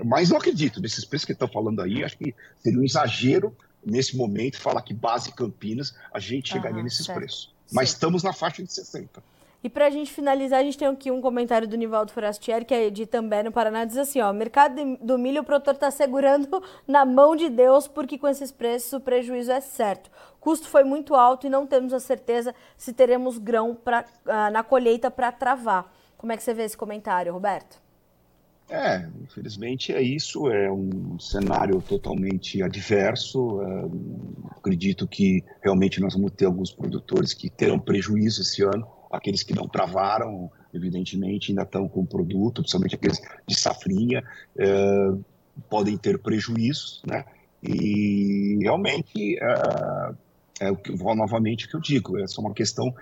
mas 0.04 0.30
não 0.30 0.38
acredito 0.38 0.80
nesses 0.80 1.04
preços 1.04 1.26
que 1.26 1.32
estão 1.32 1.48
falando 1.48 1.80
aí, 1.82 2.02
acho 2.02 2.16
que 2.16 2.34
seria 2.58 2.80
um 2.80 2.84
exagero 2.84 3.54
nesse 3.84 4.16
momento, 4.16 4.58
falar 4.58 4.82
que 4.82 4.94
base 4.94 5.32
Campinas, 5.32 5.94
a 6.12 6.18
gente 6.18 6.52
chegaria 6.52 6.78
uhum, 6.78 6.84
nesses 6.84 7.04
certo. 7.04 7.18
preços. 7.18 7.54
Mas 7.70 7.90
certo. 7.90 7.98
estamos 7.98 8.22
na 8.22 8.32
faixa 8.32 8.62
de 8.62 8.72
60. 8.72 9.22
E 9.64 9.68
para 9.68 9.86
a 9.86 9.90
gente 9.90 10.12
finalizar, 10.12 10.58
a 10.58 10.62
gente 10.64 10.76
tem 10.76 10.88
aqui 10.88 11.10
um 11.10 11.20
comentário 11.20 11.68
do 11.68 11.76
Nivaldo 11.76 12.10
Forastieri, 12.10 12.64
que 12.64 12.74
é 12.74 12.90
de 12.90 13.06
também 13.06 13.44
no 13.44 13.52
Paraná, 13.52 13.84
diz 13.84 13.96
assim, 13.96 14.20
ó, 14.20 14.30
o 14.30 14.34
mercado 14.34 14.74
do 15.00 15.16
milho 15.16 15.42
o 15.42 15.44
produtor 15.44 15.74
está 15.74 15.88
segurando 15.88 16.60
na 16.86 17.04
mão 17.04 17.36
de 17.36 17.48
Deus, 17.48 17.86
porque 17.86 18.18
com 18.18 18.26
esses 18.26 18.50
preços 18.50 18.92
o 18.92 19.00
prejuízo 19.00 19.52
é 19.52 19.60
certo. 19.60 20.10
O 20.36 20.40
custo 20.40 20.66
foi 20.66 20.82
muito 20.82 21.14
alto 21.14 21.46
e 21.46 21.50
não 21.50 21.64
temos 21.64 21.92
a 21.92 22.00
certeza 22.00 22.52
se 22.76 22.92
teremos 22.92 23.38
grão 23.38 23.74
pra, 23.74 24.04
uh, 24.26 24.52
na 24.52 24.64
colheita 24.64 25.12
para 25.12 25.30
travar. 25.30 25.92
Como 26.18 26.32
é 26.32 26.36
que 26.36 26.42
você 26.42 26.52
vê 26.52 26.64
esse 26.64 26.76
comentário, 26.76 27.32
Roberto? 27.32 27.80
É, 28.68 29.06
infelizmente 29.22 29.92
é 29.92 30.00
isso, 30.00 30.50
é 30.50 30.72
um 30.72 31.18
cenário 31.18 31.80
totalmente 31.82 32.62
adverso. 32.62 33.60
É, 33.60 33.84
acredito 34.56 35.06
que 35.06 35.44
realmente 35.62 36.00
nós 36.00 36.14
vamos 36.14 36.32
ter 36.32 36.46
alguns 36.46 36.72
produtores 36.72 37.34
que 37.34 37.50
terão 37.50 37.78
prejuízo 37.78 38.40
esse 38.40 38.62
ano, 38.62 38.86
aqueles 39.12 39.42
que 39.42 39.54
não 39.54 39.68
travaram, 39.68 40.50
evidentemente, 40.72 41.52
ainda 41.52 41.62
estão 41.62 41.86
com 41.86 42.04
produto, 42.04 42.62
principalmente 42.62 42.94
aqueles 42.94 43.20
de 43.46 43.54
safrinha, 43.54 44.24
é, 44.58 45.12
podem 45.68 45.96
ter 45.98 46.18
prejuízos, 46.18 47.02
né? 47.06 47.24
E 47.62 48.58
realmente 48.62 49.38
é, 49.40 50.14
é 50.66 50.70
o 50.70 50.76
que, 50.76 50.90
novamente 50.92 51.66
o 51.66 51.68
que 51.68 51.76
eu 51.76 51.80
digo, 51.80 52.18
é 52.18 52.26
só 52.26 52.40
uma 52.40 52.54
questão 52.54 52.92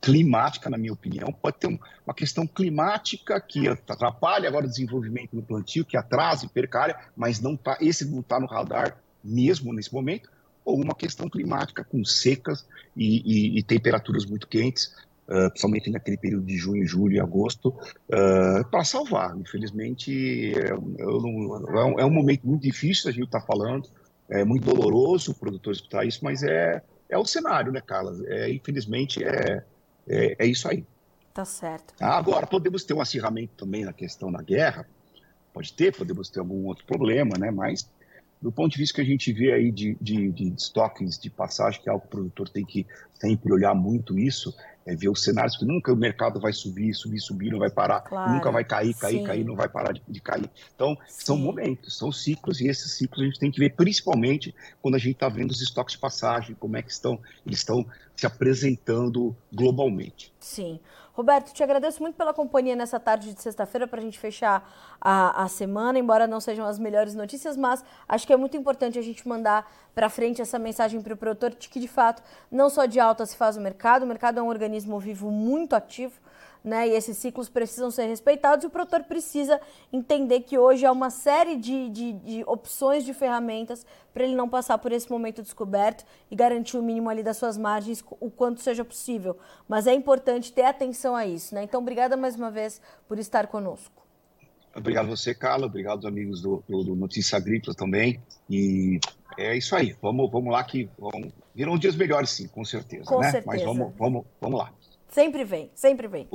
climática, 0.00 0.68
na 0.68 0.76
minha 0.76 0.92
opinião. 0.92 1.32
Pode 1.32 1.56
ter 1.56 1.66
uma 1.66 2.14
questão 2.14 2.46
climática 2.46 3.40
que 3.40 3.66
atrapalha 3.66 4.46
agora 4.48 4.66
o 4.66 4.68
desenvolvimento 4.68 5.34
no 5.34 5.42
plantio, 5.42 5.84
que 5.84 5.96
atrasa 5.96 6.44
e 6.44 6.94
mas 7.16 7.40
não 7.40 7.56
tá, 7.56 7.78
esse 7.80 8.04
não 8.04 8.20
está 8.20 8.38
no 8.38 8.46
radar 8.46 8.98
mesmo 9.24 9.72
nesse 9.72 9.92
momento, 9.92 10.30
ou 10.62 10.80
uma 10.80 10.94
questão 10.94 11.28
climática 11.28 11.82
com 11.82 12.04
secas 12.04 12.66
e, 12.94 13.22
e, 13.24 13.58
e 13.58 13.62
temperaturas 13.62 14.26
muito 14.26 14.46
quentes, 14.46 14.94
uh, 15.28 15.50
principalmente 15.50 15.90
naquele 15.90 16.16
período 16.16 16.46
de 16.46 16.56
junho, 16.56 16.86
julho 16.86 17.16
e 17.16 17.20
agosto, 17.20 17.68
uh, 17.68 18.68
para 18.70 18.84
salvar. 18.84 19.36
Infelizmente, 19.38 20.52
é, 20.56 20.70
não, 20.70 21.78
é, 21.78 21.84
um, 21.84 22.00
é, 22.00 22.04
um, 22.04 22.10
momento 22.10 22.46
muito 22.46 22.62
difícil, 22.62 23.10
a 23.10 23.12
gente 23.12 23.26
está 23.26 23.40
falando, 23.40 23.88
é 24.28 24.44
muito 24.44 24.64
doloroso 24.64 25.32
o 25.32 25.34
produtor 25.34 25.72
escutar 25.72 26.04
isso, 26.04 26.20
mas 26.22 26.42
é, 26.42 26.82
é 27.08 27.18
o 27.18 27.24
cenário, 27.24 27.72
né, 27.72 27.80
Carla? 27.80 28.16
É, 28.26 28.50
infelizmente, 28.52 29.22
é, 29.22 29.62
é, 30.08 30.36
é 30.38 30.46
isso 30.46 30.68
aí. 30.68 30.84
Tá 31.32 31.44
certo. 31.44 31.94
Agora, 32.00 32.46
podemos 32.46 32.84
ter 32.84 32.94
um 32.94 33.00
acirramento 33.00 33.54
também 33.56 33.84
na 33.84 33.92
questão 33.92 34.30
da 34.30 34.40
guerra, 34.40 34.86
pode 35.52 35.72
ter, 35.72 35.94
podemos 35.94 36.28
ter 36.30 36.40
algum 36.40 36.66
outro 36.66 36.84
problema, 36.86 37.36
né? 37.36 37.50
Mas 37.50 37.88
do 38.40 38.52
ponto 38.52 38.72
de 38.72 38.78
vista 38.78 38.96
que 38.96 39.00
a 39.00 39.04
gente 39.04 39.32
vê 39.32 39.52
aí 39.52 39.72
de, 39.72 39.96
de, 40.00 40.30
de 40.30 40.48
estoques 40.54 41.18
de 41.18 41.30
passagem, 41.30 41.80
que 41.80 41.88
é 41.88 41.92
algo 41.92 42.02
que 42.02 42.08
o 42.08 42.10
produtor 42.10 42.48
tem 42.48 42.64
que 42.64 42.86
sempre 43.14 43.50
olhar 43.50 43.74
muito 43.74 44.18
isso, 44.18 44.54
é 44.86 44.94
ver 44.94 45.08
os 45.08 45.22
cenários 45.22 45.56
que 45.56 45.64
nunca 45.64 45.92
o 45.92 45.96
mercado 45.96 46.40
vai 46.40 46.52
subir, 46.52 46.94
subir, 46.94 47.20
subir, 47.20 47.50
não 47.50 47.58
vai 47.58 47.70
parar, 47.70 48.00
claro, 48.00 48.32
nunca 48.32 48.50
vai 48.50 48.64
cair, 48.64 48.94
cair, 48.94 49.18
sim. 49.18 49.24
cair, 49.24 49.44
não 49.44 49.56
vai 49.56 49.68
parar 49.68 49.92
de, 49.92 50.02
de 50.06 50.20
cair. 50.20 50.48
Então, 50.74 50.96
sim. 51.06 51.26
são 51.26 51.38
momentos, 51.38 51.96
são 51.96 52.12
ciclos, 52.12 52.60
e 52.60 52.68
esses 52.68 52.92
ciclos 52.92 53.22
a 53.22 53.24
gente 53.24 53.38
tem 53.38 53.50
que 53.50 53.58
ver 53.58 53.74
principalmente 53.74 54.54
quando 54.82 54.94
a 54.94 54.98
gente 54.98 55.12
está 55.12 55.28
vendo 55.28 55.50
os 55.50 55.62
estoques 55.62 55.94
de 55.94 56.00
passagem, 56.00 56.54
como 56.54 56.76
é 56.76 56.82
que 56.82 56.90
estão, 56.90 57.18
eles 57.46 57.58
estão 57.58 57.86
se 58.16 58.26
apresentando 58.26 59.34
globalmente. 59.52 60.32
Sim. 60.38 60.80
Roberto, 61.14 61.52
te 61.52 61.62
agradeço 61.62 62.02
muito 62.02 62.16
pela 62.16 62.34
companhia 62.34 62.74
nessa 62.74 62.98
tarde 62.98 63.32
de 63.32 63.40
sexta-feira 63.40 63.86
para 63.86 64.00
a 64.00 64.02
gente 64.02 64.18
fechar 64.18 64.68
a, 65.00 65.44
a 65.44 65.48
semana, 65.48 65.96
embora 65.96 66.26
não 66.26 66.40
sejam 66.40 66.66
as 66.66 66.76
melhores 66.76 67.14
notícias, 67.14 67.56
mas 67.56 67.84
acho 68.08 68.26
que 68.26 68.32
é 68.32 68.36
muito 68.36 68.56
importante 68.56 68.98
a 68.98 69.02
gente 69.02 69.26
mandar 69.28 69.70
para 69.94 70.10
frente 70.10 70.42
essa 70.42 70.58
mensagem 70.58 71.00
para 71.00 71.14
o 71.14 71.16
produtor 71.16 71.50
de 71.50 71.68
que, 71.68 71.78
de 71.78 71.86
fato, 71.86 72.20
não 72.50 72.68
só 72.68 72.84
de 72.84 72.98
alta 72.98 73.24
se 73.26 73.36
faz 73.36 73.56
o 73.56 73.60
mercado, 73.60 74.02
o 74.02 74.06
mercado 74.06 74.40
é 74.40 74.42
um 74.42 74.48
organismo 74.48 74.98
vivo 74.98 75.30
muito 75.30 75.76
ativo, 75.76 76.20
né? 76.64 76.88
E 76.88 76.92
esses 76.92 77.18
ciclos 77.18 77.50
precisam 77.50 77.90
ser 77.90 78.06
respeitados 78.06 78.64
e 78.64 78.66
o 78.66 78.70
produtor 78.70 79.04
precisa 79.04 79.60
entender 79.92 80.40
que 80.40 80.56
hoje 80.56 80.86
há 80.86 80.90
uma 80.90 81.10
série 81.10 81.56
de, 81.56 81.90
de, 81.90 82.12
de 82.14 82.44
opções 82.46 83.04
de 83.04 83.12
ferramentas 83.12 83.84
para 84.14 84.24
ele 84.24 84.34
não 84.34 84.48
passar 84.48 84.78
por 84.78 84.90
esse 84.90 85.10
momento 85.10 85.42
descoberto 85.42 86.06
e 86.30 86.34
garantir 86.34 86.78
o 86.78 86.82
mínimo 86.82 87.10
ali 87.10 87.22
das 87.22 87.36
suas 87.36 87.58
margens 87.58 88.02
o 88.18 88.30
quanto 88.30 88.62
seja 88.62 88.82
possível. 88.82 89.36
Mas 89.68 89.86
é 89.86 89.92
importante 89.92 90.52
ter 90.52 90.64
atenção 90.64 91.14
a 91.14 91.26
isso, 91.26 91.54
né? 91.54 91.64
Então, 91.64 91.82
obrigada 91.82 92.16
mais 92.16 92.34
uma 92.34 92.50
vez 92.50 92.80
por 93.06 93.18
estar 93.18 93.46
conosco. 93.48 94.02
Obrigado 94.74 95.06
a 95.06 95.10
você, 95.10 95.34
Carla. 95.34 95.66
Obrigado 95.66 95.98
aos 95.98 96.06
amigos 96.06 96.40
do, 96.40 96.64
do, 96.68 96.82
do 96.82 96.96
Notícia 96.96 97.36
Agrícola 97.36 97.76
também. 97.76 98.20
E 98.48 98.98
é 99.38 99.56
isso 99.56 99.76
aí. 99.76 99.94
Vamos, 100.00 100.30
vamos 100.30 100.52
lá 100.52 100.64
que 100.64 100.88
vão, 100.98 101.10
virão 101.54 101.78
dias 101.78 101.94
melhores, 101.94 102.30
sim, 102.30 102.48
com 102.48 102.64
certeza. 102.64 103.04
Com 103.04 103.20
né? 103.20 103.30
certeza. 103.30 103.46
Mas 103.46 103.62
vamos, 103.62 103.92
vamos, 103.96 104.24
vamos 104.40 104.58
lá. 104.58 104.72
Sempre 105.08 105.44
vem, 105.44 105.70
sempre 105.76 106.08
vem. 106.08 106.28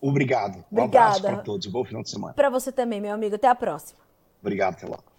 Obrigado. 0.00 0.64
Obrigada. 0.70 0.80
Um 0.80 0.84
abraço 0.84 1.22
para 1.22 1.36
todos. 1.38 1.66
Bom 1.66 1.84
final 1.84 2.02
de 2.02 2.10
semana. 2.10 2.34
Para 2.34 2.48
você 2.48 2.72
também, 2.72 3.00
meu 3.00 3.12
amigo. 3.12 3.34
Até 3.34 3.48
a 3.48 3.54
próxima. 3.54 4.00
Obrigado, 4.40 4.74
até 4.74 4.86
logo. 4.86 5.09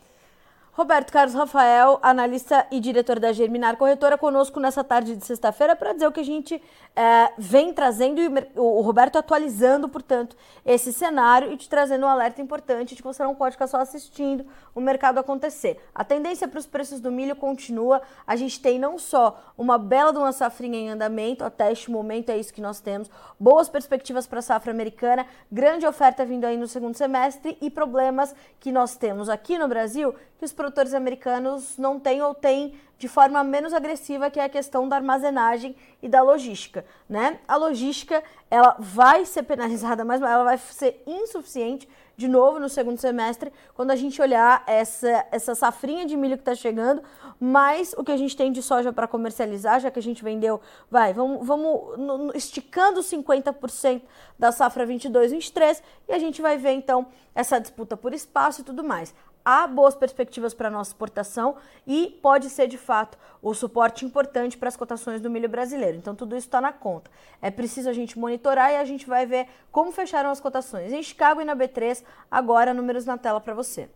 Roberto 0.73 1.11
Carlos 1.11 1.35
Rafael, 1.35 1.99
analista 2.01 2.65
e 2.71 2.79
diretor 2.79 3.19
da 3.19 3.33
Germinar 3.33 3.75
Corretora, 3.75 4.17
conosco 4.17 4.57
nessa 4.57 4.81
tarde 4.85 5.17
de 5.17 5.25
sexta-feira 5.25 5.75
para 5.75 5.91
dizer 5.91 6.07
o 6.07 6.13
que 6.13 6.21
a 6.21 6.25
gente 6.25 6.63
é, 6.95 7.29
vem 7.37 7.73
trazendo 7.73 8.21
e 8.21 8.29
o 8.55 8.79
Roberto 8.79 9.17
atualizando, 9.17 9.89
portanto, 9.89 10.33
esse 10.65 10.93
cenário 10.93 11.51
e 11.51 11.57
te 11.57 11.67
trazendo 11.67 12.05
um 12.05 12.09
alerta 12.09 12.41
importante 12.41 12.95
de 12.95 13.01
que 13.01 13.07
você 13.07 13.21
não 13.21 13.35
pode 13.35 13.55
ficar 13.55 13.67
só 13.67 13.81
assistindo 13.81 14.45
o 14.73 14.79
mercado 14.79 15.17
acontecer. 15.17 15.77
A 15.93 16.05
tendência 16.05 16.47
para 16.47 16.59
os 16.59 16.65
preços 16.65 17.01
do 17.01 17.11
milho 17.11 17.35
continua. 17.35 18.01
A 18.25 18.37
gente 18.37 18.57
tem 18.61 18.79
não 18.79 18.97
só 18.97 19.53
uma 19.57 19.77
bela 19.77 20.13
de 20.13 20.19
uma 20.19 20.31
safrinha 20.31 20.79
em 20.79 20.89
andamento, 20.89 21.43
até 21.43 21.69
este 21.69 21.91
momento 21.91 22.29
é 22.29 22.37
isso 22.37 22.53
que 22.53 22.61
nós 22.61 22.79
temos, 22.79 23.11
boas 23.37 23.67
perspectivas 23.67 24.25
para 24.25 24.39
a 24.39 24.41
safra 24.41 24.71
americana, 24.71 25.25
grande 25.51 25.85
oferta 25.85 26.23
vindo 26.23 26.45
aí 26.45 26.55
no 26.55 26.67
segundo 26.67 26.95
semestre 26.95 27.57
e 27.59 27.69
problemas 27.69 28.33
que 28.57 28.71
nós 28.71 28.95
temos 28.95 29.27
aqui 29.27 29.57
no 29.57 29.67
Brasil 29.67 30.15
que 30.41 30.45
os 30.45 30.51
americanos 30.93 31.77
não 31.77 31.99
têm 31.99 32.21
ou 32.21 32.33
têm 32.33 32.73
de 33.01 33.07
forma 33.07 33.43
menos 33.43 33.73
agressiva, 33.73 34.29
que 34.29 34.39
é 34.39 34.43
a 34.43 34.49
questão 34.49 34.87
da 34.87 34.95
armazenagem 34.95 35.75
e 36.03 36.07
da 36.07 36.21
logística, 36.21 36.85
né? 37.09 37.39
A 37.47 37.55
logística, 37.55 38.23
ela 38.49 38.75
vai 38.77 39.25
ser 39.25 39.41
penalizada 39.41 40.05
mais, 40.05 40.21
ela 40.21 40.43
vai 40.43 40.57
ser 40.59 41.01
insuficiente 41.07 41.89
de 42.15 42.27
novo 42.27 42.59
no 42.59 42.69
segundo 42.69 42.99
semestre, 42.99 43.51
quando 43.73 43.89
a 43.89 43.95
gente 43.95 44.21
olhar 44.21 44.63
essa, 44.67 45.25
essa 45.31 45.55
safrinha 45.55 46.05
de 46.05 46.15
milho 46.15 46.37
que 46.37 46.43
está 46.43 46.53
chegando, 46.53 47.01
mais 47.39 47.95
o 47.97 48.03
que 48.03 48.11
a 48.11 48.17
gente 48.17 48.37
tem 48.37 48.51
de 48.51 48.61
soja 48.61 48.93
para 48.93 49.07
comercializar, 49.07 49.79
já 49.79 49.89
que 49.89 49.97
a 49.97 50.03
gente 50.03 50.23
vendeu, 50.23 50.61
vai, 50.87 51.11
vamos, 51.11 51.47
vamos 51.47 51.97
no, 51.97 52.17
no, 52.19 52.37
esticando 52.37 52.99
50% 52.99 54.03
da 54.37 54.51
safra 54.51 54.85
22, 54.85 55.31
23, 55.31 55.81
e 56.07 56.13
a 56.13 56.19
gente 56.19 56.39
vai 56.39 56.55
ver 56.59 56.73
então 56.73 57.07
essa 57.33 57.59
disputa 57.59 57.97
por 57.97 58.13
espaço 58.13 58.61
e 58.61 58.63
tudo 58.63 58.83
mais 58.83 59.11
há 59.43 59.67
boas 59.67 59.95
perspectivas 59.95 60.53
para 60.53 60.67
a 60.67 60.71
nossa 60.71 60.91
exportação 60.91 61.55
e 61.85 62.17
pode 62.21 62.49
ser 62.49 62.67
de 62.67 62.77
fato 62.77 63.17
o 63.41 63.53
suporte 63.53 64.05
importante 64.05 64.57
para 64.57 64.69
as 64.69 64.77
cotações 64.77 65.21
do 65.21 65.29
milho 65.29 65.49
brasileiro. 65.49 65.97
Então 65.97 66.15
tudo 66.15 66.35
isso 66.35 66.47
está 66.47 66.61
na 66.61 66.71
conta. 66.71 67.09
É 67.41 67.49
preciso 67.51 67.89
a 67.89 67.93
gente 67.93 68.17
monitorar 68.17 68.71
e 68.71 68.77
a 68.77 68.85
gente 68.85 69.07
vai 69.07 69.25
ver 69.25 69.47
como 69.71 69.91
fecharam 69.91 70.29
as 70.29 70.39
cotações 70.39 70.91
em 70.93 71.03
Chicago 71.03 71.41
e 71.41 71.45
na 71.45 71.55
B3. 71.55 72.03
Agora 72.29 72.73
números 72.73 73.05
na 73.05 73.17
tela 73.17 73.41
para 73.41 73.53
você. 73.53 73.89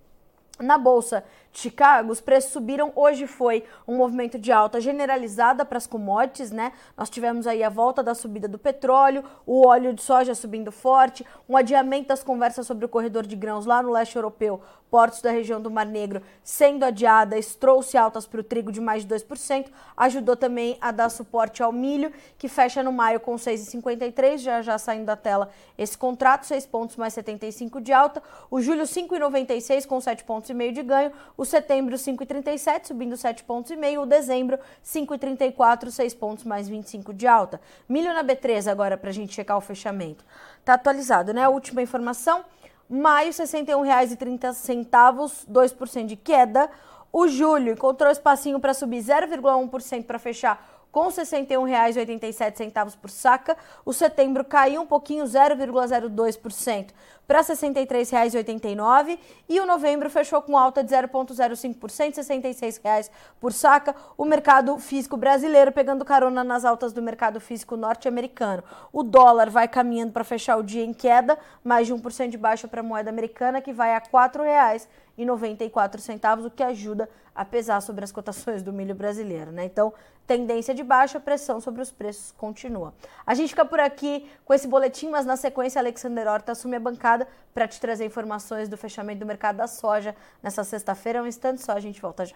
Na 0.60 0.78
bolsa 0.78 1.22
de 1.52 1.60
Chicago, 1.60 2.14
os 2.14 2.22
preços 2.22 2.54
subiram. 2.54 2.94
Hoje 2.96 3.28
foi 3.28 3.66
um 3.86 3.98
movimento 3.98 4.40
de 4.40 4.54
alta 4.54 4.80
generalizada 4.80 5.66
para 5.66 5.78
as 5.78 5.86
commodities, 5.86 6.50
né? 6.50 6.72
Nós 6.96 7.10
tivemos 7.10 7.46
aí 7.46 7.62
a 7.62 7.68
volta 7.68 8.02
da 8.02 8.16
subida 8.16 8.48
do 8.48 8.58
petróleo, 8.58 9.22
o 9.46 9.68
óleo 9.68 9.94
de 9.94 10.02
soja 10.02 10.34
subindo 10.34 10.72
forte, 10.72 11.26
um 11.50 11.58
adiamento 11.58 12.08
das 12.08 12.24
conversas 12.24 12.66
sobre 12.66 12.86
o 12.86 12.90
corredor 12.90 13.26
de 13.26 13.36
grãos 13.36 13.66
lá 13.66 13.84
no 13.84 13.92
leste 13.92 14.16
europeu, 14.16 14.62
portos 14.90 15.22
da 15.22 15.32
região 15.32 15.62
do 15.62 15.70
Mar 15.70 15.86
Negro 15.86 16.22
sendo 16.44 16.84
adiadas, 16.84 17.56
trouxe 17.56 17.98
altas 17.98 18.26
para 18.26 18.40
o 18.40 18.44
trigo 18.44 18.72
de 18.72 18.80
mais 18.80 19.06
de 19.06 19.14
2%, 19.14 19.68
ajudou 19.98 20.36
também 20.36 20.78
a 20.80 20.92
dar 20.92 21.10
suporte 21.10 21.62
ao 21.62 21.72
milho, 21.72 22.12
que 22.38 22.48
fecha 22.48 22.82
no 22.82 22.92
maio 22.92 23.20
com 23.20 23.36
6,53, 23.36 24.38
já 24.38 24.62
já 24.62 24.78
saindo 24.78 25.06
da 25.06 25.16
tela 25.16 25.50
esse 25.78 25.98
contrato, 25.98 26.46
6 26.46 26.66
pontos 26.68 26.96
mais 26.96 27.14
75 27.14 27.82
de 27.82 27.92
alta, 27.92 28.22
o 28.50 28.62
julho 28.62 28.84
5,96 28.84 29.86
com 29.86 30.00
7 30.00 30.24
pontos 30.24 30.50
e 30.50 30.54
meio 30.54 30.72
de 30.72 30.84
ganho, 30.84 31.12
o 31.38 31.46
setembro 31.46 31.96
5,37, 31.96 32.88
subindo 32.88 33.18
7 33.18 33.44
pontos 33.44 33.72
e 33.72 33.76
meio, 33.76 34.02
o 34.02 34.06
dezembro 34.06 34.58
5,34, 34.84 35.90
6 35.90 36.14
pontos 36.14 36.44
mais 36.44 36.68
25 36.68 37.14
de 37.14 37.28
alta. 37.28 37.60
Milho 37.88 38.14
na 38.14 38.24
B3 38.24 38.72
agora 38.72 38.98
para 38.98 39.10
a 39.10 39.14
gente 39.14 39.34
checar 39.34 39.58
o 39.58 39.62
fechamento. 39.62 40.24
Tá 40.64 40.74
atualizado, 40.74 41.34
né? 41.34 41.44
A 41.44 41.50
última 41.50 41.82
informação, 41.82 42.44
maio 42.90 43.28
R$ 43.28 43.34
61,30, 43.34 45.46
2% 45.50 46.06
de 46.06 46.16
queda. 46.16 46.70
O 47.12 47.28
julho 47.28 47.72
encontrou 47.72 48.12
espacinho 48.12 48.60
para 48.60 48.74
subir 48.74 49.02
0,1% 49.02 50.06
para 50.06 50.20
fechar 50.20 50.74
com 50.92 51.08
R$ 51.08 51.12
61,87 51.12 52.98
por 52.98 53.10
saca. 53.10 53.58
O 53.84 53.92
setembro 53.92 54.46
caiu 54.46 54.82
um 54.82 54.88
pouquinho, 54.88 55.26
0,02% 55.26 56.92
para 57.28 57.40
R$ 57.40 57.46
63,89 57.46 59.20
e 59.48 59.60
o 59.60 59.66
novembro 59.66 60.10
fechou 60.10 60.42
com 60.42 60.58
alta 60.58 60.84
de 60.84 60.94
0,05%, 60.94 62.16
R$ 62.16 62.24
66,00 62.24 63.10
por 63.40 63.52
saca. 63.52 63.96
O 64.18 64.26
mercado 64.26 64.78
físico 64.78 65.18
brasileiro 65.18 65.72
pegando 65.72 66.06
carona 66.06 66.44
nas 66.44 66.66
altas 66.66 66.94
do 66.94 67.02
mercado 67.02 67.40
físico 67.40 67.76
norte-americano. 67.76 68.64
O 68.92 69.04
dólar 69.04 69.50
vai 69.50 69.68
caminhando 69.68 70.12
para 70.12 70.24
fechar 70.24 70.58
o 70.58 70.64
dia 70.64 70.84
em 70.84 70.94
queda, 70.94 71.38
mais 71.64 71.88
de 71.88 71.94
1% 71.94 72.30
de 72.30 72.38
baixa 72.38 72.68
para 72.68 72.82
a 72.82 72.84
moeda 72.84 73.10
americana, 73.10 73.62
que 73.62 73.74
vai 73.74 73.94
a 73.94 74.00
R$ 74.00 74.06
4,00 74.12 74.88
e 75.18 75.26
94 75.26 76.02
centavos, 76.02 76.46
o 76.46 76.52
que 76.52 76.62
ajuda 76.62 77.10
a 77.34 77.46
pesar 77.46 77.82
sobre 77.82 78.04
as 78.04 78.12
cotações 78.12 78.62
do 78.62 78.74
milho 78.74 78.94
brasileiro, 78.96 79.52
né? 79.52 79.66
Então, 79.66 79.94
tendência 80.28 80.74
de 80.74 80.84
baixa, 80.84 81.20
pressão 81.20 81.62
sobre 81.62 81.82
os 81.82 81.92
preços 81.92 82.32
continua. 82.32 82.94
A 83.26 83.34
gente 83.34 83.50
fica 83.50 83.66
por 83.66 83.80
aqui 83.80 84.30
com 84.44 84.54
esse 84.54 84.68
boletim, 84.68 85.10
mas 85.10 85.26
na 85.26 85.38
sequência 85.38 85.80
Alexander 85.80 86.28
Horta 86.28 86.54
assume 86.54 86.76
a 86.76 86.80
bancada 86.80 87.15
para 87.54 87.68
te 87.68 87.80
trazer 87.80 88.06
informações 88.06 88.68
do 88.68 88.78
fechamento 88.78 89.20
do 89.20 89.26
mercado 89.26 89.58
da 89.58 89.68
soja 89.68 90.16
nessa 90.42 90.64
sexta-feira. 90.64 91.22
Um 91.22 91.28
instante 91.28 91.62
só, 91.62 91.74
a 91.74 91.80
gente 91.80 92.02
volta 92.02 92.26
já. 92.26 92.36